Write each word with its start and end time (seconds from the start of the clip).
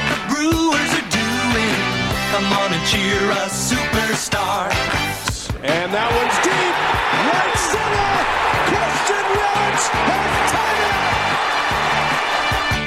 What 0.00 0.08
the 0.08 0.20
brewers 0.32 0.92
are 0.96 1.08
doing. 1.12 1.76
Come 2.32 2.48
on 2.52 2.72
and 2.72 2.86
cheer 2.86 3.20
a 3.30 3.48
superstar. 3.52 4.70
And 5.62 5.92
that 5.92 6.08
one's 6.16 6.38
deep. 6.40 6.74
Right 7.28 7.56
center. 7.68 8.10
Christian 8.70 9.26
Yelich 9.36 9.86
has 10.08 10.52
tied 10.52 10.80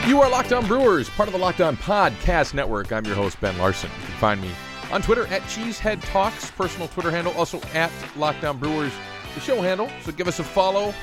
it. 0.02 0.10
You 0.10 0.22
are 0.22 0.30
Locked 0.30 0.54
On 0.54 0.66
Brewers, 0.66 1.10
part 1.10 1.30
of 1.30 1.34
the 1.34 1.40
Locked 1.40 1.62
On 1.62 1.78
Podcast 1.78 2.54
Network. 2.54 2.92
I'm 2.92 3.06
your 3.06 3.16
host, 3.16 3.40
Ben 3.42 3.58
Larson. 3.58 3.92
You 4.00 4.06
can 4.08 4.16
find 4.16 4.42
me 4.42 4.50
on 4.92 5.02
Twitter 5.02 5.28
at 5.28 5.42
Cheesehead 5.44 6.02
Talks, 6.04 6.50
personal 6.52 6.88
Twitter 6.88 7.12
handle, 7.12 7.34
also 7.34 7.62
at 7.74 7.92
Locked 8.16 8.44
On 8.44 8.58
Brewers, 8.58 8.92
the 9.36 9.40
show 9.40 9.62
handle. 9.62 9.90
So 10.04 10.12
give 10.12 10.28
us 10.28 10.40
a 10.40 10.44
follow 10.44 10.94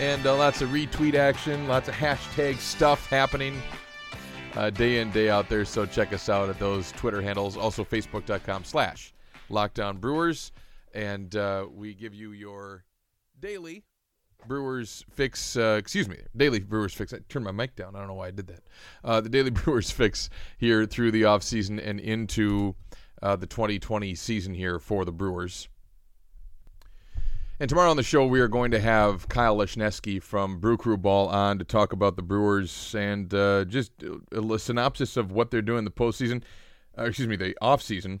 and 0.00 0.26
uh, 0.26 0.36
lots 0.36 0.60
of 0.60 0.70
retweet 0.70 1.14
action, 1.14 1.68
lots 1.68 1.88
of 1.88 1.94
hashtag 1.94 2.56
stuff 2.56 3.06
happening 3.06 3.60
uh, 4.56 4.70
day 4.70 5.00
in, 5.00 5.10
day 5.10 5.28
out 5.30 5.48
there. 5.48 5.64
So 5.64 5.86
check 5.86 6.12
us 6.12 6.28
out 6.28 6.48
at 6.48 6.58
those 6.58 6.92
Twitter 6.92 7.20
handles. 7.20 7.56
Also, 7.56 7.84
facebook.com 7.84 8.64
slash 8.64 9.12
Locked 9.48 9.80
On 9.80 9.96
Brewers. 9.96 10.52
And 10.94 11.34
uh, 11.36 11.66
we 11.72 11.94
give 11.94 12.14
you 12.14 12.32
your 12.32 12.84
daily 13.40 13.84
Brewers 14.46 15.04
fix, 15.10 15.56
uh, 15.56 15.76
excuse 15.78 16.08
me, 16.08 16.16
daily 16.36 16.60
Brewers 16.60 16.94
fix. 16.94 17.12
I 17.12 17.18
turned 17.28 17.44
my 17.44 17.52
mic 17.52 17.76
down. 17.76 17.94
I 17.94 18.00
don't 18.00 18.08
know 18.08 18.14
why 18.14 18.28
I 18.28 18.30
did 18.32 18.48
that. 18.48 18.62
Uh, 19.04 19.20
the 19.20 19.28
daily 19.28 19.50
Brewers 19.50 19.90
fix 19.90 20.30
here 20.58 20.84
through 20.86 21.12
the 21.12 21.22
offseason 21.22 21.80
and 21.84 22.00
into 22.00 22.74
uh, 23.22 23.36
the 23.36 23.46
2020 23.46 24.14
season 24.14 24.54
here 24.54 24.78
for 24.78 25.04
the 25.04 25.12
Brewers. 25.12 25.68
And 27.62 27.68
tomorrow 27.68 27.90
on 27.90 27.96
the 27.96 28.02
show, 28.02 28.26
we 28.26 28.40
are 28.40 28.48
going 28.48 28.72
to 28.72 28.80
have 28.80 29.28
Kyle 29.28 29.56
Lesniewski 29.56 30.20
from 30.20 30.58
Brew 30.58 30.76
Crew 30.76 30.96
Ball 30.96 31.28
on 31.28 31.60
to 31.60 31.64
talk 31.64 31.92
about 31.92 32.16
the 32.16 32.22
Brewers 32.22 32.92
and 32.92 33.32
uh, 33.32 33.64
just 33.66 33.92
a, 34.32 34.58
synopsis 34.58 35.16
of 35.16 35.30
what 35.30 35.52
they're 35.52 35.62
doing 35.62 35.78
in 35.78 35.84
the 35.84 35.92
postseason, 35.92 36.42
uh, 36.98 37.04
excuse 37.04 37.28
me, 37.28 37.36
the 37.36 37.56
offseason. 37.62 38.18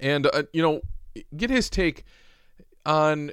And, 0.00 0.26
uh, 0.26 0.42
you 0.52 0.60
know, 0.60 0.80
get 1.36 1.50
his 1.50 1.70
take 1.70 2.02
on 2.84 3.30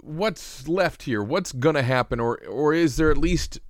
what's 0.00 0.66
left 0.66 1.02
here, 1.02 1.22
what's 1.22 1.52
going 1.52 1.74
to 1.74 1.82
happen, 1.82 2.18
or 2.18 2.38
or 2.46 2.72
is 2.72 2.96
there 2.96 3.10
at 3.10 3.18
least 3.18 3.60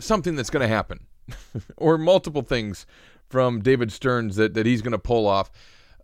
something 0.00 0.34
that's 0.34 0.48
going 0.48 0.66
to 0.66 0.74
happen, 0.74 1.08
or 1.76 1.98
multiple 1.98 2.40
things 2.40 2.86
from 3.28 3.60
David 3.60 3.92
Stearns 3.92 4.36
that 4.36 4.54
that 4.54 4.64
he's 4.64 4.80
going 4.80 4.92
to 4.92 4.98
pull 4.98 5.26
off 5.26 5.50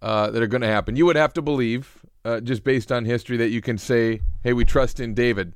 uh, 0.02 0.28
that 0.32 0.42
are 0.42 0.46
going 0.46 0.60
to 0.60 0.68
happen? 0.68 0.96
You 0.96 1.06
would 1.06 1.16
have 1.16 1.32
to 1.32 1.40
believe, 1.40 2.04
uh, 2.26 2.40
just 2.40 2.64
based 2.64 2.90
on 2.92 3.04
history, 3.04 3.36
that 3.36 3.50
you 3.50 3.60
can 3.60 3.78
say, 3.78 4.20
"Hey, 4.42 4.52
we 4.52 4.64
trust 4.64 5.00
in 5.00 5.14
David." 5.14 5.54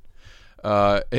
Uh, 0.63 1.01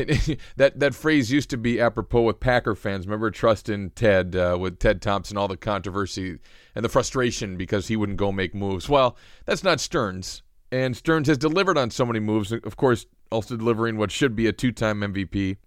that 0.56 0.72
that 0.76 0.94
phrase 0.94 1.30
used 1.30 1.50
to 1.50 1.56
be 1.56 1.80
apropos 1.80 2.22
with 2.22 2.40
Packer 2.40 2.74
fans. 2.74 3.06
Remember, 3.06 3.30
trust 3.30 3.68
in 3.68 3.90
Ted 3.90 4.36
uh, 4.36 4.56
with 4.60 4.78
Ted 4.78 5.02
Thompson, 5.02 5.36
all 5.36 5.48
the 5.48 5.56
controversy 5.56 6.38
and 6.74 6.84
the 6.84 6.88
frustration 6.88 7.56
because 7.56 7.88
he 7.88 7.96
wouldn't 7.96 8.18
go 8.18 8.32
make 8.32 8.54
moves. 8.54 8.88
Well, 8.88 9.16
that's 9.44 9.64
not 9.64 9.80
Stearns 9.80 10.42
and 10.72 10.96
Stearns 10.96 11.28
has 11.28 11.38
delivered 11.38 11.76
on 11.76 11.90
so 11.90 12.06
many 12.06 12.18
moves. 12.18 12.50
Of 12.50 12.76
course, 12.76 13.06
also 13.30 13.56
delivering 13.56 13.98
what 13.98 14.10
should 14.10 14.34
be 14.34 14.46
a 14.46 14.52
two-time 14.52 15.00
MVP 15.00 15.58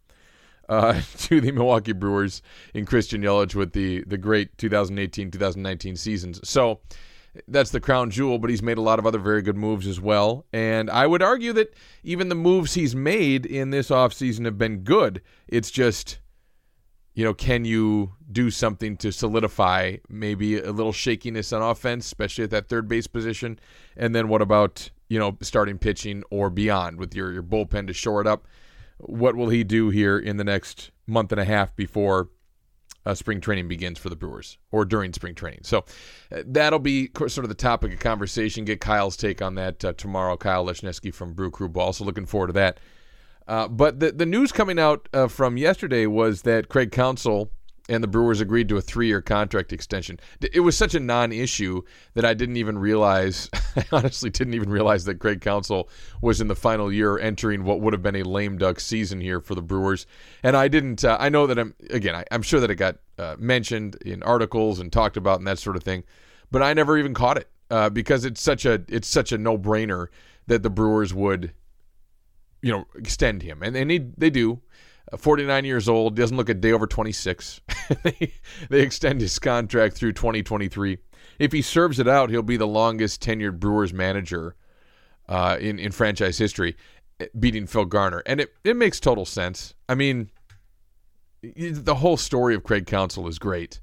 uh, 0.68 1.00
to 1.20 1.40
the 1.40 1.52
Milwaukee 1.52 1.94
Brewers 1.94 2.42
in 2.74 2.86
Christian 2.86 3.22
Yelich 3.22 3.56
with 3.56 3.72
the 3.74 4.04
the 4.08 4.18
great 4.18 4.58
2018-2019 4.58 5.98
seasons. 5.98 6.42
So 6.44 6.82
that's 7.48 7.72
the 7.72 7.80
crown 7.80 8.10
jewel, 8.12 8.40
but 8.40 8.50
he's 8.50 8.62
made 8.62 8.78
a 8.78 8.82
lot 8.82 9.00
of 9.00 9.06
other 9.06 9.20
very 9.20 9.42
good 9.42 9.58
moves 9.58 9.88
as 9.88 10.00
well. 10.00 10.46
And 10.54 10.90
I 10.90 11.08
would 11.08 11.22
argue 11.22 11.54
that 11.54 11.74
even 12.04 12.30
the 12.30 12.36
moves 12.36 12.74
he's 12.74 12.96
made 12.96 13.46
in 13.46 13.72
this 13.72 13.90
offseason 13.90 14.46
have 14.46 14.58
been 14.58 14.80
good. 14.80 15.22
It's 15.48 15.72
just 15.72 16.20
you 17.16 17.24
know, 17.24 17.34
can 17.34 17.64
you 17.64 18.12
do 18.30 18.52
something 18.52 18.98
to 18.98 19.12
solidify 19.12 19.96
maybe 20.10 20.60
a 20.60 20.72
little 20.72 20.92
shakiness 20.92 21.54
on 21.54 21.62
offense, 21.62 22.06
especially 22.06 22.44
at 22.44 22.50
that 22.52 22.68
third 22.68 22.90
base 22.90 23.08
position? 23.08 23.58
And 23.96 24.14
then 24.14 24.28
what 24.28 24.42
about, 24.42 24.92
you 25.08 25.18
know, 25.18 25.38
starting 25.42 25.78
pitching 25.78 26.24
or 26.30 26.50
beyond 26.50 27.00
with 27.00 27.16
your, 27.16 27.32
your 27.32 27.42
bullpen 27.42 27.88
to 27.88 27.94
shore 27.94 28.20
it 28.20 28.28
up? 28.28 28.48
What 28.98 29.36
will 29.36 29.48
he 29.48 29.64
do 29.64 29.90
here 29.90 30.20
in 30.20 30.36
the 30.36 30.44
next 30.44 30.92
month 31.08 31.32
and 31.32 31.40
a 31.40 31.46
half 31.46 31.74
before 31.76 32.30
uh, 33.06 33.14
spring 33.14 33.42
training 33.42 33.68
begins 33.68 34.00
for 34.00 34.10
the 34.10 34.16
Brewers 34.16 34.58
or 34.72 34.86
during 34.86 35.14
spring 35.14 35.36
training? 35.36 35.62
So 35.64 35.86
uh, 36.32 36.44
that'll 36.46 36.80
be 36.80 37.10
sort 37.16 37.40
of 37.40 37.50
the 37.50 37.56
topic 37.56 37.94
of 37.94 38.00
conversation. 38.00 38.66
Get 38.66 38.82
Kyle's 38.82 39.18
take 39.18 39.42
on 39.42 39.56
that 39.56 39.84
uh, 39.84 39.94
tomorrow. 39.94 40.38
Kyle 40.38 40.66
Lesniewski 40.66 41.14
from 41.14 41.34
Brew 41.34 41.52
Crew 41.52 41.70
Ball. 41.70 41.94
So 41.94 42.04
looking 42.04 42.26
forward 42.26 42.48
to 42.48 42.54
that. 42.54 42.80
Uh, 43.48 43.68
but 43.68 44.00
the 44.00 44.12
the 44.12 44.26
news 44.26 44.52
coming 44.52 44.80
out 44.80 45.08
uh, 45.14 45.28
from 45.28 45.58
yesterday 45.58 46.08
was 46.08 46.42
that 46.42 46.68
Craig 46.68 46.92
Counsell 46.92 47.52
and 47.88 48.04
the 48.04 48.08
Brewers 48.08 48.42
agreed 48.42 48.68
to 48.70 48.78
a 48.78 48.82
three 48.82 49.08
year 49.08 49.22
contract 49.22 49.72
extension. 49.72 50.20
It 50.42 50.62
was 50.62 50.76
such 50.76 50.96
a 50.96 51.00
non 51.00 51.32
issue 51.32 51.82
that 52.14 52.26
I 52.26 52.34
didn't 52.34 52.58
even 52.58 52.78
realize. 52.78 53.50
I 53.76 53.86
honestly 53.92 54.30
didn't 54.30 54.54
even 54.54 54.70
realize 54.70 55.06
that 55.06 55.20
Craig 55.20 55.42
Counsell 55.42 55.90
was 56.22 56.42
in 56.42 56.48
the 56.48 56.56
final 56.56 56.92
year, 56.92 57.18
entering 57.20 57.64
what 57.64 57.82
would 57.82 57.94
have 57.94 58.02
been 58.02 58.16
a 58.16 58.24
lame 58.24 58.58
duck 58.58 58.80
season 58.80 59.22
here 59.22 59.40
for 59.40 59.56
the 59.56 59.62
Brewers. 59.62 60.08
And 60.44 60.58
I 60.58 60.68
didn't. 60.68 61.04
Uh, 61.04 61.18
I 61.20 61.30
know 61.30 61.48
that 61.48 61.60
I'm 61.60 61.76
again. 61.90 62.16
I, 62.16 62.26
am 62.32 62.42
sure 62.42 62.60
that 62.60 62.72
it 62.72 62.76
got 62.76 62.98
uh, 63.18 63.36
mentioned 63.38 63.96
in 64.06 64.24
articles 64.24 64.80
and 64.80 64.92
talked 64.92 65.18
about 65.18 65.40
and 65.40 65.48
that 65.48 65.60
sort 65.60 65.76
of 65.76 65.84
thing, 65.84 66.04
but 66.52 66.62
I 66.62 66.74
never 66.74 66.98
even 66.98 67.14
caught 67.14 67.38
it 67.38 67.50
uh, 67.70 67.90
because 67.90 68.26
it's 68.26 68.42
such 68.42 68.66
a 68.66 68.84
it's 68.88 69.08
such 69.08 69.32
a 69.32 69.38
no 69.38 69.58
brainer 69.58 70.08
that 70.48 70.64
the 70.64 70.70
Brewers 70.70 71.14
would 71.14 71.54
you 72.66 72.72
know, 72.72 72.88
extend 72.96 73.44
him, 73.44 73.62
and 73.62 73.76
they 73.76 73.86
need 73.86 74.16
they 74.18 74.32
do. 74.32 74.60
Uh, 75.12 75.18
49 75.18 75.66
years 75.66 75.88
old, 75.88 76.16
doesn't 76.16 76.38
look 76.38 76.50
a 76.50 76.54
day 76.54 76.72
over 76.72 76.88
26. 76.88 77.62
they, 78.04 78.34
they 78.70 78.82
extend 78.82 79.22
his 79.22 79.38
contract 79.40 79.96
through 79.96 80.14
2023. 80.14 80.98
If 81.40 81.52
he 81.52 81.62
serves 81.62 82.00
it 82.00 82.08
out, 82.08 82.30
he'll 82.30 82.42
be 82.42 82.58
the 82.58 82.68
longest 82.68 83.22
tenured 83.22 83.60
Brewers 83.60 83.94
manager 83.94 84.56
uh, 85.28 85.58
in 85.60 85.80
in 85.80 85.92
franchise 85.92 86.38
history, 86.38 86.76
eh, 87.20 87.28
beating 87.38 87.68
Phil 87.68 87.86
Garner, 87.86 88.24
and 88.26 88.40
it 88.42 88.54
it 88.64 88.76
makes 88.76 89.00
total 89.00 89.26
sense. 89.26 89.74
I 89.90 89.96
mean, 89.96 90.30
the 91.42 91.96
whole 91.96 92.18
story 92.18 92.56
of 92.56 92.64
Craig 92.64 92.86
Counsell 92.86 93.28
is 93.28 93.40
great. 93.40 93.80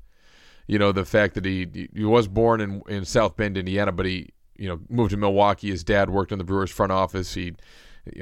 You 0.66 0.78
know, 0.78 0.93
the 0.93 1.04
fact 1.04 1.34
that 1.34 1.44
he 1.44 1.89
he 1.94 2.04
was 2.04 2.28
born 2.28 2.60
in 2.60 2.83
in 2.89 3.04
South 3.04 3.37
Bend, 3.37 3.56
Indiana, 3.56 3.93
but 3.93 4.06
he 4.06 4.31
you 4.56 4.69
know 4.69 4.81
moved 4.89 5.10
to 5.10 5.16
Milwaukee. 5.16 5.71
His 5.71 5.84
dad 5.84 6.10
worked 6.10 6.33
in 6.33 6.39
the 6.39 6.44
Brewers 6.44 6.71
front 6.71 6.93
office. 6.93 7.34
He 7.34 7.54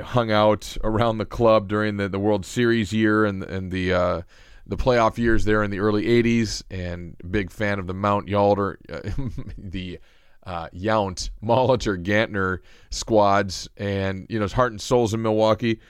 hung 0.03 0.31
out 0.31 0.77
around 0.85 1.19
the 1.19 1.27
club 1.27 1.69
during 1.69 1.97
the, 1.97 2.09
the 2.09 2.19
World 2.19 2.45
Series 2.45 2.93
year 2.93 3.25
and 3.25 3.43
and 3.43 3.71
the 3.71 3.93
uh, 3.93 4.23
the 4.67 4.77
playoff 4.77 5.19
years 5.19 5.45
there 5.45 5.63
in 5.63 5.71
the 5.71 5.81
early 5.81 6.05
'80s, 6.05 6.63
and 6.71 7.17
big 7.31 7.51
fan 7.51 7.79
of 7.79 7.87
the 7.87 7.95
Mount 7.95 8.29
Yalder, 8.29 8.77
uh, 8.93 9.11
the 9.59 9.99
uh, 10.45 10.69
Yount, 10.75 11.31
Molitor, 11.43 12.03
Gantner 12.03 12.59
squads, 12.91 13.69
and 13.77 14.27
you 14.29 14.39
know 14.39 14.45
his 14.45 14.53
heart 14.53 14.73
and 14.73 14.81
soul's 14.81 15.15
in 15.15 15.23
Milwaukee. 15.23 15.81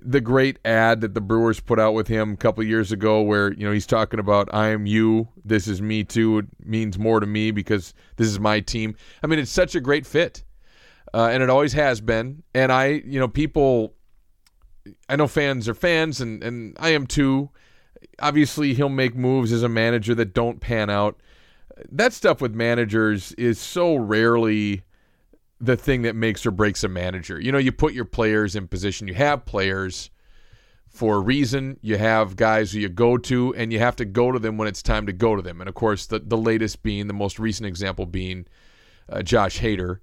The 0.00 0.20
great 0.20 0.60
ad 0.64 1.00
that 1.00 1.12
the 1.12 1.20
Brewers 1.20 1.58
put 1.58 1.80
out 1.80 1.94
with 1.94 2.06
him 2.06 2.34
a 2.34 2.36
couple 2.36 2.62
years 2.62 2.92
ago, 2.92 3.20
where 3.20 3.52
you 3.52 3.66
know 3.66 3.72
he's 3.72 3.86
talking 3.86 4.20
about 4.20 4.48
"I 4.52 4.68
am 4.68 4.86
you, 4.86 5.28
this 5.44 5.66
is 5.66 5.82
me 5.82 6.04
too." 6.04 6.38
It 6.38 6.46
means 6.64 6.98
more 6.98 7.18
to 7.18 7.26
me 7.26 7.50
because 7.50 7.94
this 8.16 8.28
is 8.28 8.38
my 8.38 8.60
team. 8.60 8.94
I 9.22 9.26
mean, 9.26 9.38
it's 9.38 9.50
such 9.50 9.74
a 9.74 9.80
great 9.80 10.06
fit 10.06 10.44
uh, 11.14 11.28
and 11.30 11.42
it 11.42 11.50
always 11.50 11.72
has 11.74 12.00
been. 12.00 12.42
And 12.54 12.72
I, 12.72 13.02
you 13.04 13.20
know, 13.20 13.28
people, 13.28 13.94
I 15.08 15.16
know 15.16 15.26
fans 15.26 15.68
are 15.68 15.74
fans, 15.74 16.20
and 16.20 16.42
and 16.42 16.76
I 16.80 16.90
am 16.90 17.06
too. 17.06 17.50
Obviously, 18.18 18.74
he'll 18.74 18.88
make 18.88 19.14
moves 19.14 19.52
as 19.52 19.62
a 19.62 19.68
manager 19.68 20.14
that 20.14 20.34
don't 20.34 20.60
pan 20.60 20.90
out. 20.90 21.20
That 21.90 22.12
stuff 22.12 22.40
with 22.40 22.54
managers 22.54 23.32
is 23.32 23.58
so 23.58 23.96
rarely 23.96 24.82
the 25.60 25.76
thing 25.76 26.02
that 26.02 26.16
makes 26.16 26.44
or 26.44 26.50
breaks 26.50 26.82
a 26.82 26.88
manager. 26.88 27.40
You 27.40 27.52
know, 27.52 27.58
you 27.58 27.72
put 27.72 27.94
your 27.94 28.04
players 28.04 28.56
in 28.56 28.66
position. 28.66 29.06
You 29.06 29.14
have 29.14 29.44
players 29.44 30.10
for 30.88 31.16
a 31.16 31.20
reason. 31.20 31.78
You 31.80 31.96
have 31.98 32.36
guys 32.36 32.72
who 32.72 32.80
you 32.80 32.88
go 32.88 33.16
to, 33.18 33.54
and 33.54 33.72
you 33.72 33.78
have 33.78 33.96
to 33.96 34.04
go 34.04 34.32
to 34.32 34.38
them 34.38 34.58
when 34.58 34.68
it's 34.68 34.82
time 34.82 35.06
to 35.06 35.12
go 35.12 35.36
to 35.36 35.42
them. 35.42 35.60
And 35.60 35.68
of 35.68 35.74
course, 35.74 36.06
the 36.06 36.18
the 36.18 36.38
latest 36.38 36.82
being 36.82 37.06
the 37.06 37.14
most 37.14 37.38
recent 37.38 37.66
example 37.66 38.06
being 38.06 38.46
uh, 39.08 39.22
Josh 39.22 39.60
Hader 39.60 39.98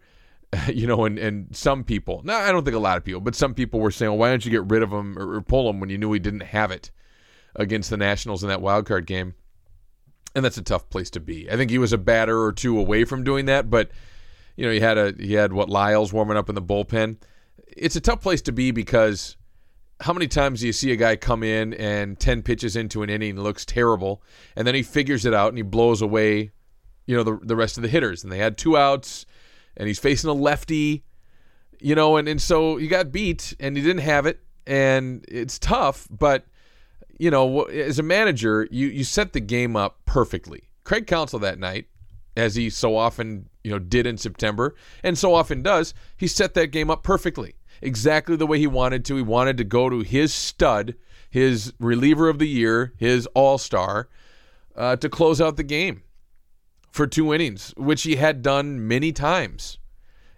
you 0.68 0.88
know, 0.88 1.06
and, 1.06 1.20
and 1.20 1.56
some 1.56 1.84
people, 1.84 2.22
no, 2.24 2.36
I 2.36 2.52
don't 2.52 2.64
think 2.64 2.76
a 2.76 2.80
lot 2.80 2.98
of 2.98 3.04
people, 3.04 3.22
but 3.22 3.36
some 3.36 3.54
people 3.54 3.80
were 3.80 3.92
saying, 3.92 4.12
well, 4.12 4.20
why 4.20 4.30
don't 4.30 4.44
you 4.44 4.52
get 4.52 4.70
rid 4.70 4.82
of 4.82 4.92
him 4.92 5.18
or, 5.18 5.36
or 5.36 5.42
pull 5.42 5.70
him 5.70 5.80
when 5.80 5.90
you 5.90 5.98
knew 5.98 6.12
he 6.12 6.20
didn't 6.20 6.42
have 6.42 6.72
it 6.72 6.92
against 7.56 7.90
the 7.90 7.98
Nationals 7.98 8.44
in 8.44 8.50
that 8.50 8.62
wild 8.62 8.86
card 8.86 9.06
game? 9.06 9.36
And 10.36 10.46
that's 10.46 10.58
a 10.58 10.64
tough 10.64 10.90
place 10.90 11.10
to 11.12 11.20
be. 11.20 11.50
I 11.52 11.58
think 11.58 11.72
he 11.72 11.78
was 11.78 11.94
a 11.94 11.98
batter 11.98 12.42
or 12.42 12.54
two 12.54 12.80
away 12.80 13.04
from 13.04 13.24
doing 13.24 13.46
that, 13.46 13.70
but 13.70 13.92
you 14.56 14.66
know, 14.66 14.72
he 14.72 14.80
had 14.80 14.98
a 14.98 15.16
he 15.18 15.34
had 15.34 15.54
what 15.54 15.70
Lyles 15.70 16.12
warming 16.12 16.38
up 16.38 16.50
in 16.50 16.56
the 16.56 16.62
bullpen. 16.62 17.18
It's 17.66 17.96
a 17.96 18.02
tough 18.02 18.22
place 18.22 18.42
to 18.44 18.52
be 18.52 18.72
because 18.72 19.38
how 20.02 20.14
many 20.14 20.28
times 20.28 20.60
do 20.60 20.68
you 20.68 20.74
see 20.74 20.92
a 20.92 20.96
guy 20.96 21.16
come 21.16 21.44
in 21.44 21.74
and 21.74 22.20
10 22.20 22.42
pitches 22.44 22.76
into 22.76 23.04
an 23.04 23.10
inning 23.10 23.40
looks 23.40 23.66
terrible 23.66 24.22
and 24.56 24.66
then 24.66 24.76
he 24.76 24.84
figures 24.84 25.26
it 25.26 25.34
out 25.34 25.50
and 25.50 25.58
he 25.58 25.62
blows 25.62 26.02
away 26.02 26.52
you 27.06 27.16
know 27.16 27.24
the 27.24 27.40
the 27.44 27.56
rest 27.56 27.78
of 27.78 27.84
the 27.84 27.90
hitters 27.90 28.24
and 28.24 28.32
they 28.32 28.38
had 28.38 28.58
two 28.58 28.78
outs 28.78 29.26
and 29.80 29.88
he's 29.88 29.98
facing 29.98 30.30
a 30.30 30.34
lefty 30.34 31.04
you 31.80 31.96
know 31.96 32.18
and 32.18 32.28
and 32.28 32.42
so 32.42 32.78
he 32.78 32.88
got 32.88 33.12
beat 33.12 33.56
and 33.60 33.76
he 33.76 33.82
didn't 33.82 34.04
have 34.04 34.26
it 34.26 34.42
and 34.68 35.26
it's 35.28 35.58
tough 35.58 36.08
but 36.12 36.46
you 37.18 37.32
know 37.32 37.64
as 37.64 37.98
a 37.98 38.04
manager 38.04 38.68
you 38.70 38.88
you 38.88 39.04
set 39.04 39.34
the 39.34 39.40
game 39.40 39.76
up 39.76 40.00
perfectly. 40.06 40.64
Craig 40.84 41.08
Counsell 41.08 41.40
that 41.40 41.60
night 41.60 41.88
as 42.36 42.56
he 42.56 42.70
so 42.70 42.96
often 42.96 43.50
you 43.64 43.72
know 43.72 43.80
did 43.80 44.06
in 44.06 44.18
September 44.18 44.76
and 45.04 45.18
so 45.18 45.34
often 45.34 45.64
does 45.64 45.94
he 46.18 46.28
set 46.28 46.54
that 46.54 46.68
game 46.68 46.90
up 46.90 47.04
perfectly 47.04 47.56
exactly 47.82 48.36
the 48.36 48.48
way 48.48 48.60
he 48.60 48.68
wanted 48.68 49.06
to. 49.06 49.16
He 49.16 49.22
wanted 49.22 49.58
to 49.58 49.64
go 49.64 49.90
to 49.90 50.02
his 50.02 50.34
stud 50.34 50.96
his 51.30 51.74
reliever 51.80 52.28
of 52.28 52.40
the 52.40 52.48
year 52.48 52.94
his 52.98 53.26
all-star 53.28 54.10
uh, 54.76 54.96
to 54.98 55.10
close 55.10 55.40
out 55.40 55.58
the 55.58 55.64
game 55.64 56.04
for 56.92 57.08
two 57.08 57.34
innings 57.34 57.74
which 57.78 58.04
he 58.04 58.16
had 58.16 58.42
done 58.42 58.88
many 58.88 59.12
times 59.12 59.78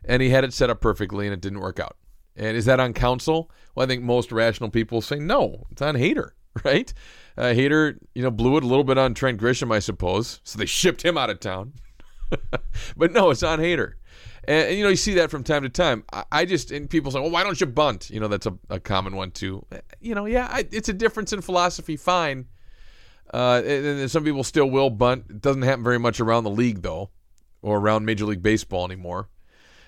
and 0.04 0.22
he 0.22 0.30
had 0.30 0.44
it 0.44 0.54
set 0.54 0.70
up 0.70 0.82
perfectly 0.82 1.26
and 1.26 1.34
it 1.34 1.42
didn't 1.42 1.60
work 1.60 1.80
out 1.80 1.98
and 2.36 2.56
is 2.58 2.66
that 2.66 2.80
on 2.80 2.94
Counsell 2.94 3.50
well 3.76 3.86
I 3.86 3.88
think 3.88 4.04
most 4.04 4.32
rational 4.32 4.70
people 4.70 5.02
say 5.02 5.20
no 5.20 5.66
it's 5.72 5.82
on 5.82 5.96
Hader, 5.96 6.32
right 6.64 6.94
uh, 7.38 7.54
Hader 7.54 7.98
you 8.14 8.24
know 8.24 8.32
blew 8.32 8.58
it 8.58 8.64
a 8.64 8.68
little 8.68 8.84
bit 8.84 8.98
on 8.98 9.14
Trent 9.14 9.40
Grisham 9.40 9.74
I 9.74 9.80
suppose 9.80 10.42
so 10.44 10.58
they 10.58 10.66
shipped 10.66 11.04
him 11.04 11.18
out 11.18 11.30
of 11.30 11.40
town 11.40 11.74
but 12.98 13.12
no, 13.12 13.30
it's 13.30 13.44
on 13.44 13.60
Hader. 13.60 13.94
And, 14.46 14.70
and, 14.70 14.78
you 14.78 14.84
know, 14.84 14.90
you 14.90 14.96
see 14.96 15.16
that 15.16 15.30
from 15.30 15.44
time 15.44 15.64
to 15.64 15.70
time. 15.70 16.04
I, 16.12 16.24
I, 16.32 16.46
just, 16.46 16.72
and 16.72 16.90
people 16.90 17.12
say, 17.12 17.20
well, 17.20 17.30
why 17.30 17.44
don't 17.44 17.60
you 17.60 17.68
bunt? 17.68 18.10
You 18.10 18.20
know, 18.20 18.28
that's 18.28 18.46
a, 18.46 18.58
a 18.70 18.80
common 18.80 19.16
one 19.16 19.32
too. 19.32 19.66
You 20.00 20.16
know, 20.16 20.26
yeah, 20.26 20.48
I, 20.50 20.68
it's 20.72 20.90
a 20.90 20.94
difference 20.94 21.34
in 21.34 21.42
philosophy, 21.42 21.98
fine. 21.98 22.48
Uh, 23.34 23.62
and, 23.66 23.86
and 23.86 24.12
some 24.12 24.24
people 24.24 24.44
still 24.44 24.70
will 24.70 24.90
bunt. 24.90 25.26
It 25.30 25.42
doesn't 25.42 25.62
happen 25.62 25.84
very 25.84 26.00
much 26.00 26.20
around 26.20 26.44
the 26.44 26.50
league, 26.50 26.82
though, 26.82 27.12
or 27.62 27.78
around 27.78 28.06
Major 28.06 28.26
League 28.26 28.44
Baseball 28.44 28.86
anymore. 28.86 29.30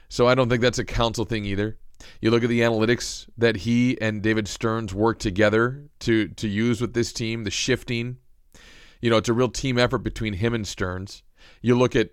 So 0.07 0.27
I 0.27 0.35
don't 0.35 0.47
think 0.47 0.61
that's 0.61 0.79
a 0.79 0.85
Counsell 0.85 1.25
thing 1.25 1.43
either. 1.43 1.77
You 2.21 2.31
look 2.31 2.43
at 2.43 2.49
the 2.49 2.61
analytics 2.61 3.27
that 3.37 3.57
he 3.57 3.99
and 4.01 4.21
David 4.21 4.47
Stearns 4.47 4.93
worked 4.93 5.21
together 5.21 5.85
to 5.99 6.27
to 6.27 6.47
use 6.47 6.81
with 6.81 6.93
this 6.93 7.13
team, 7.13 7.43
the 7.43 7.51
shifting. 7.51 8.17
You 9.01 9.09
know, 9.09 9.17
it's 9.17 9.29
a 9.29 9.33
real 9.33 9.49
team 9.49 9.77
effort 9.77 9.99
between 9.99 10.33
him 10.33 10.53
and 10.53 10.67
Stearns. 10.67 11.23
You 11.61 11.77
look 11.77 11.95
at 11.95 12.11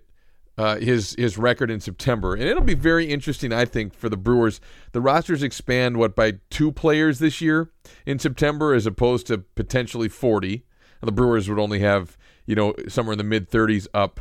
uh, 0.57 0.77
his 0.77 1.15
his 1.17 1.37
record 1.37 1.69
in 1.69 1.79
September, 1.79 2.33
and 2.33 2.43
it'll 2.43 2.63
be 2.63 2.73
very 2.73 3.05
interesting, 3.09 3.53
I 3.53 3.65
think, 3.65 3.93
for 3.93 4.09
the 4.09 4.17
Brewers. 4.17 4.61
The 4.91 5.01
rosters 5.01 5.43
expand 5.43 5.97
what 5.97 6.15
by 6.15 6.39
two 6.49 6.71
players 6.71 7.19
this 7.19 7.41
year 7.41 7.71
in 8.05 8.19
September, 8.19 8.73
as 8.73 8.85
opposed 8.85 9.27
to 9.27 9.39
potentially 9.39 10.09
forty. 10.09 10.65
The 11.01 11.11
Brewers 11.11 11.49
would 11.49 11.59
only 11.59 11.79
have 11.79 12.17
you 12.45 12.55
know 12.55 12.73
somewhere 12.87 13.13
in 13.13 13.17
the 13.17 13.23
mid 13.23 13.49
thirties 13.49 13.87
up 13.93 14.19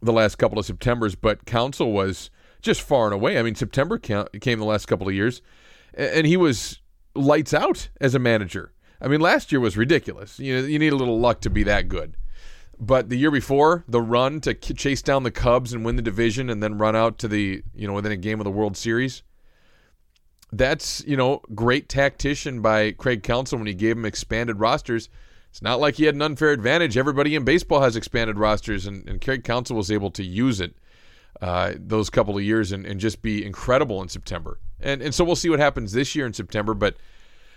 the 0.00 0.12
last 0.12 0.36
couple 0.36 0.58
of 0.58 0.66
September's, 0.66 1.14
but 1.14 1.44
Counsell 1.44 1.92
was 1.92 2.30
just 2.62 2.80
far 2.82 3.06
and 3.06 3.14
away. 3.14 3.38
I 3.38 3.42
mean, 3.42 3.54
September 3.54 3.98
came 3.98 4.26
the 4.32 4.64
last 4.64 4.86
couple 4.86 5.08
of 5.08 5.14
years, 5.14 5.42
and 5.94 6.26
he 6.26 6.36
was 6.36 6.80
lights 7.14 7.52
out 7.52 7.88
as 8.00 8.14
a 8.14 8.18
manager. 8.18 8.72
I 9.00 9.08
mean, 9.08 9.20
last 9.20 9.50
year 9.50 9.60
was 9.60 9.76
ridiculous. 9.76 10.38
You 10.38 10.60
know, 10.60 10.66
you 10.66 10.78
need 10.78 10.92
a 10.92 10.96
little 10.96 11.18
luck 11.18 11.40
to 11.42 11.50
be 11.50 11.62
that 11.64 11.88
good. 11.88 12.16
But 12.78 13.10
the 13.10 13.16
year 13.16 13.30
before, 13.30 13.84
the 13.88 14.00
run 14.00 14.40
to 14.42 14.54
chase 14.54 15.02
down 15.02 15.22
the 15.22 15.30
Cubs 15.30 15.72
and 15.72 15.84
win 15.84 15.96
the 15.96 16.02
division 16.02 16.48
and 16.48 16.62
then 16.62 16.78
run 16.78 16.96
out 16.96 17.18
to 17.18 17.28
the, 17.28 17.62
you 17.74 17.86
know, 17.86 17.92
within 17.92 18.12
a 18.12 18.16
game 18.16 18.40
of 18.40 18.44
the 18.44 18.50
World 18.50 18.76
Series. 18.76 19.22
That's, 20.50 21.04
you 21.06 21.16
know, 21.16 21.42
great 21.54 21.88
tactician 21.88 22.62
by 22.62 22.92
Craig 22.92 23.22
Counsell 23.22 23.58
when 23.58 23.66
he 23.66 23.74
gave 23.74 23.96
him 23.96 24.06
expanded 24.06 24.60
rosters. 24.60 25.10
It's 25.50 25.62
not 25.62 25.80
like 25.80 25.96
he 25.96 26.04
had 26.04 26.14
an 26.14 26.22
unfair 26.22 26.50
advantage. 26.50 26.96
Everybody 26.96 27.34
in 27.34 27.44
baseball 27.44 27.80
has 27.80 27.96
expanded 27.96 28.38
rosters, 28.38 28.86
and, 28.86 29.06
and 29.08 29.20
Craig 29.20 29.44
Counsell 29.44 29.76
was 29.76 29.90
able 29.90 30.10
to 30.12 30.22
use 30.22 30.60
it 30.60 30.74
uh, 31.40 31.72
those 31.76 32.08
couple 32.08 32.36
of 32.36 32.42
years 32.42 32.72
and, 32.72 32.86
and 32.86 33.00
just 33.00 33.20
be 33.22 33.44
incredible 33.44 34.00
in 34.02 34.08
September. 34.08 34.58
And 34.80 35.02
and 35.02 35.14
so 35.14 35.24
we'll 35.24 35.36
see 35.36 35.50
what 35.50 35.58
happens 35.58 35.92
this 35.92 36.14
year 36.14 36.26
in 36.26 36.32
September. 36.32 36.74
But 36.74 36.96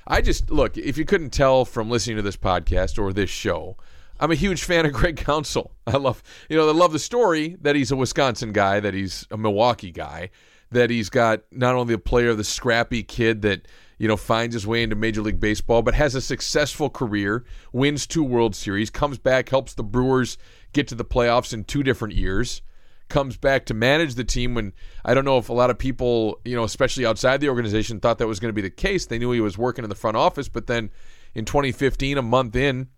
I 0.08 0.22
just 0.22 0.50
look 0.50 0.78
if 0.78 0.98
you 0.98 1.06
couldn't 1.06 1.32
tell 1.32 1.66
from 1.66 1.90
listening 1.90 2.18
to 2.18 2.22
this 2.22 2.36
podcast 2.36 2.98
or 2.98 3.14
this 3.14 3.30
show, 3.30 3.78
I'm 4.20 4.32
a 4.32 4.36
huge 4.36 4.64
fan 4.64 4.86
of 4.86 4.94
Craig 4.94 5.18
Counsell. 5.18 5.72
I 5.88 5.98
love, 5.98 6.24
you 6.50 6.58
know, 6.58 6.68
I 6.68 6.74
love 6.74 6.94
the 6.94 7.00
story 7.00 7.58
that 7.62 7.76
he's 7.76 7.92
a 7.92 7.96
Wisconsin 7.96 8.52
guy, 8.54 8.80
that 8.80 8.94
he's 8.94 9.28
a 9.32 9.38
Milwaukee 9.38 9.92
guy, 9.92 10.30
that 10.72 10.90
he's 10.90 11.10
got 11.10 11.42
not 11.52 11.76
only 11.76 11.94
a 11.94 12.00
player, 12.00 12.34
the 12.34 12.44
scrappy 12.44 13.04
kid 13.04 13.42
that, 13.44 13.68
you 14.04 14.10
know, 14.10 14.18
finds 14.18 14.54
his 14.54 14.68
way 14.68 14.84
into 14.84 14.98
Major 14.98 15.22
League 15.22 15.40
Baseball, 15.40 15.82
but 15.82 15.94
has 15.94 16.14
a 16.14 16.20
successful 16.20 16.90
career, 16.90 17.46
wins 17.72 18.06
two 18.06 18.22
World 18.22 18.54
Series, 18.54 18.90
comes 18.90 19.18
back, 19.18 19.48
helps 19.48 19.76
the 19.76 19.82
Brewers 19.82 20.38
get 20.74 20.90
to 20.90 20.96
the 20.96 21.06
playoffs 21.06 21.54
in 21.54 21.64
two 21.64 21.84
different 21.84 22.14
years, 22.14 22.62
comes 23.08 23.38
back 23.38 23.66
to 23.68 23.74
manage 23.74 24.16
the 24.16 24.26
team 24.26 24.56
when 24.56 24.74
I 25.06 25.14
don't 25.14 25.24
know 25.24 25.38
if 25.38 25.48
a 25.48 25.54
lot 25.54 25.70
of 25.70 25.78
people, 25.78 26.42
you 26.44 26.54
know, 26.54 26.66
especially 26.66 27.06
outside 27.06 27.40
the 27.40 27.48
organization, 27.48 28.02
thought 28.02 28.18
that 28.18 28.28
was 28.28 28.42
going 28.42 28.50
to 28.50 28.54
be 28.54 28.62
the 28.62 28.70
case. 28.70 29.06
They 29.06 29.18
knew 29.18 29.32
he 29.32 29.40
was 29.40 29.58
working 29.58 29.86
in 29.86 29.90
the 29.90 29.96
front 29.96 30.18
office, 30.18 30.50
but 30.50 30.68
then 30.68 30.90
in 31.34 31.46
2015, 31.46 32.18
a 32.18 32.22
month 32.22 32.58
in, 32.58 32.90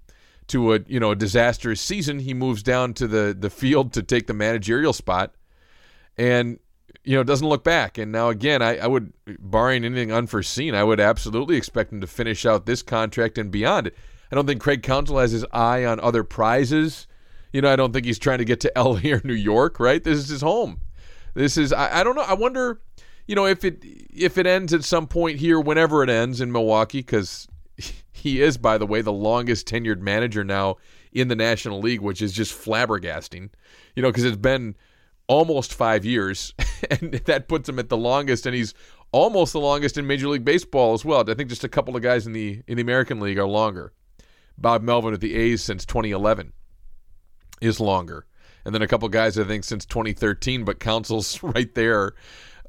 to 0.47 0.73
a 0.73 0.79
you 0.87 0.99
know 0.99 1.11
a 1.11 1.15
disastrous 1.15 1.81
season, 1.81 2.17
he 2.17 2.33
moves 2.33 2.63
down 2.63 2.95
to 2.95 3.07
the 3.07 3.37
the 3.39 3.51
field 3.51 3.93
to 3.93 4.01
take 4.01 4.25
the 4.25 4.33
managerial 4.33 4.91
spot, 4.91 5.35
and 6.17 6.57
you 7.03 7.15
know 7.15 7.23
doesn't 7.23 7.47
look 7.47 7.63
back. 7.63 7.97
And 7.97 8.11
now 8.11 8.29
again, 8.29 8.61
I, 8.61 8.77
I 8.77 8.87
would, 8.87 9.13
barring 9.39 9.83
anything 9.83 10.11
unforeseen, 10.11 10.75
I 10.75 10.83
would 10.83 10.99
absolutely 10.99 11.57
expect 11.57 11.91
him 11.91 12.01
to 12.01 12.07
finish 12.07 12.45
out 12.45 12.65
this 12.65 12.81
contract 12.81 13.37
and 13.37 13.51
beyond. 13.51 13.87
It. 13.87 13.95
I 14.31 14.35
don't 14.35 14.47
think 14.47 14.61
Craig 14.61 14.83
Counsell 14.83 15.19
has 15.19 15.31
his 15.31 15.45
eye 15.51 15.85
on 15.85 15.99
other 15.99 16.23
prizes. 16.23 17.07
You 17.53 17.61
know, 17.61 17.71
I 17.71 17.75
don't 17.75 17.93
think 17.93 18.05
he's 18.05 18.19
trying 18.19 18.39
to 18.39 18.45
get 18.45 18.59
to 18.61 18.71
LA 18.75 19.11
or 19.11 19.21
New 19.23 19.33
York. 19.33 19.79
Right, 19.79 20.03
this 20.03 20.17
is 20.17 20.29
his 20.29 20.41
home. 20.41 20.81
This 21.33 21.57
is 21.57 21.73
I, 21.73 21.99
I 21.99 22.03
don't 22.03 22.15
know. 22.15 22.23
I 22.23 22.33
wonder, 22.33 22.81
you 23.27 23.35
know, 23.35 23.45
if 23.45 23.63
it 23.63 23.83
if 23.83 24.37
it 24.37 24.47
ends 24.47 24.73
at 24.73 24.83
some 24.83 25.07
point 25.07 25.39
here, 25.39 25.59
whenever 25.59 26.03
it 26.03 26.09
ends 26.09 26.41
in 26.41 26.51
Milwaukee, 26.51 26.99
because 26.99 27.47
he 28.13 28.41
is, 28.41 28.57
by 28.57 28.77
the 28.77 28.85
way, 28.85 29.01
the 29.01 29.13
longest 29.13 29.67
tenured 29.67 29.99
manager 29.99 30.43
now 30.43 30.77
in 31.11 31.27
the 31.27 31.35
National 31.35 31.79
League, 31.79 32.01
which 32.01 32.21
is 32.21 32.33
just 32.33 32.53
flabbergasting. 32.53 33.49
You 33.95 34.01
know, 34.01 34.09
because 34.09 34.25
it's 34.25 34.37
been 34.37 34.75
almost 35.27 35.73
five 35.73 36.05
years, 36.05 36.53
and 36.89 37.13
that 37.13 37.47
puts 37.47 37.69
him 37.69 37.79
at 37.79 37.89
the 37.89 37.97
longest, 37.97 38.45
and 38.45 38.55
he's 38.55 38.73
almost 39.11 39.53
the 39.53 39.59
longest 39.59 39.97
in 39.97 40.07
Major 40.07 40.27
League 40.27 40.45
Baseball 40.45 40.93
as 40.93 41.05
well. 41.05 41.29
I 41.29 41.33
think 41.33 41.49
just 41.49 41.63
a 41.63 41.69
couple 41.69 41.95
of 41.95 42.01
guys 42.01 42.27
in 42.27 42.33
the 42.33 42.61
in 42.67 42.77
the 42.77 42.81
American 42.81 43.19
League 43.19 43.39
are 43.39 43.47
longer. 43.47 43.93
Bob 44.57 44.81
Melvin 44.81 45.13
at 45.13 45.21
the 45.21 45.35
A's 45.35 45.61
since 45.61 45.85
2011 45.85 46.53
is 47.61 47.79
longer, 47.79 48.25
and 48.63 48.73
then 48.73 48.81
a 48.81 48.87
couple 48.87 49.07
guys 49.09 49.37
I 49.37 49.43
think 49.43 49.63
since 49.63 49.85
2013. 49.85 50.63
But 50.63 50.79
Counsell's 50.79 51.41
right 51.43 51.73
there 51.75 52.13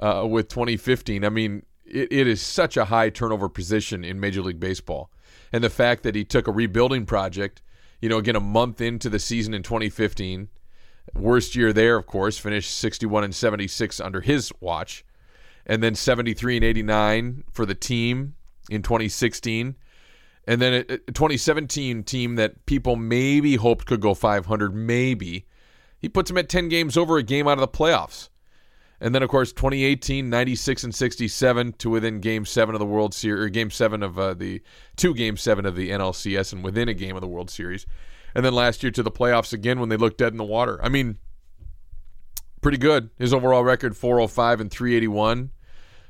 uh, 0.01 0.27
with 0.29 0.49
2015. 0.49 1.25
I 1.25 1.29
mean, 1.29 1.65
it, 1.85 2.09
it 2.11 2.27
is 2.27 2.41
such 2.41 2.77
a 2.77 2.87
high 2.87 3.11
turnover 3.11 3.49
position 3.49 4.05
in 4.05 4.21
Major 4.21 4.43
League 4.43 4.61
Baseball 4.61 5.11
and 5.53 5.63
the 5.63 5.71
fact 5.71 6.03
that 6.03 6.15
he 6.15 6.25
took 6.25 6.49
a 6.49 6.53
rebuilding 6.53 7.07
project, 7.07 7.63
you 8.01 8.09
know, 8.09 8.19
again 8.19 8.37
a 8.37 8.41
month 8.41 8.81
into 8.81 9.09
the 9.09 9.19
season 9.19 9.55
in 9.55 9.63
2015, 9.63 10.49
worst 11.19 11.55
year 11.55 11.73
there, 11.73 11.97
of 11.97 12.07
course, 12.07 12.39
finished 12.39 12.77
61 12.77 13.25
and 13.25 13.35
76 13.35 14.01
under 14.01 14.21
his 14.21 14.53
watch, 14.61 15.05
and 15.67 15.83
then 15.83 15.95
73 15.95 16.57
and 16.57 16.65
89 16.65 17.45
for 17.51 17.67
the 17.67 17.75
team 17.75 18.35
in 18.71 18.83
2016. 18.83 19.77
And 20.49 20.63
then 20.63 20.85
a 20.89 20.99
2017 20.99 22.05
team 22.05 22.37
that 22.37 22.67
people 22.67 22.95
maybe 22.97 23.57
hoped 23.57 23.87
could 23.87 24.01
go 24.01 24.15
500, 24.15 24.75
maybe. 24.75 25.47
He 25.99 26.09
puts 26.09 26.31
them 26.31 26.39
at 26.39 26.49
10 26.49 26.69
games 26.69 26.97
over 26.97 27.17
a 27.19 27.23
game 27.23 27.49
out 27.49 27.59
of 27.59 27.61
the 27.61 27.69
playoffs. 27.69 28.29
And 29.01 29.15
then, 29.15 29.23
of 29.23 29.29
course, 29.29 29.53
2018, 29.53 30.31
96 30.31 30.85
and 30.85 30.95
67 30.95 31.73
to 31.75 31.91
within 31.91 32.21
Game 32.21 32.47
Seven 32.47 32.75
of 32.75 32.79
the 32.79 32.87
World 32.87 33.13
Series, 33.13 33.45
or 33.45 33.49
Game 33.49 33.71
Seven 33.71 34.03
of 34.03 34.19
uh, 34.19 34.35
the 34.35 34.63
two 34.97 35.15
Game 35.15 35.37
Seven 35.37 35.67
of 35.67 35.77
the 35.77 35.91
NLCS, 35.91 36.53
and 36.53 36.65
within 36.65 36.89
a 36.89 36.95
game 36.95 37.15
of 37.15 37.21
the 37.21 37.29
World 37.29 37.51
Series. 37.51 37.87
And 38.37 38.45
then 38.45 38.53
last 38.53 38.83
year 38.83 38.93
to 38.93 39.03
the 39.03 39.11
playoffs 39.11 39.55
again 39.55 39.81
when 39.81 39.89
they 39.89 39.97
looked 39.97 40.19
dead 40.19 40.31
in 40.31 40.37
the 40.37 40.45
water. 40.45 40.79
I 40.85 40.91
mean, 40.91 41.17
pretty 42.61 42.77
good. 42.77 43.09
His 43.19 43.33
overall 43.33 43.65
record 43.65 43.97
405 43.97 44.61
and 44.61 44.71
381. 44.71 45.53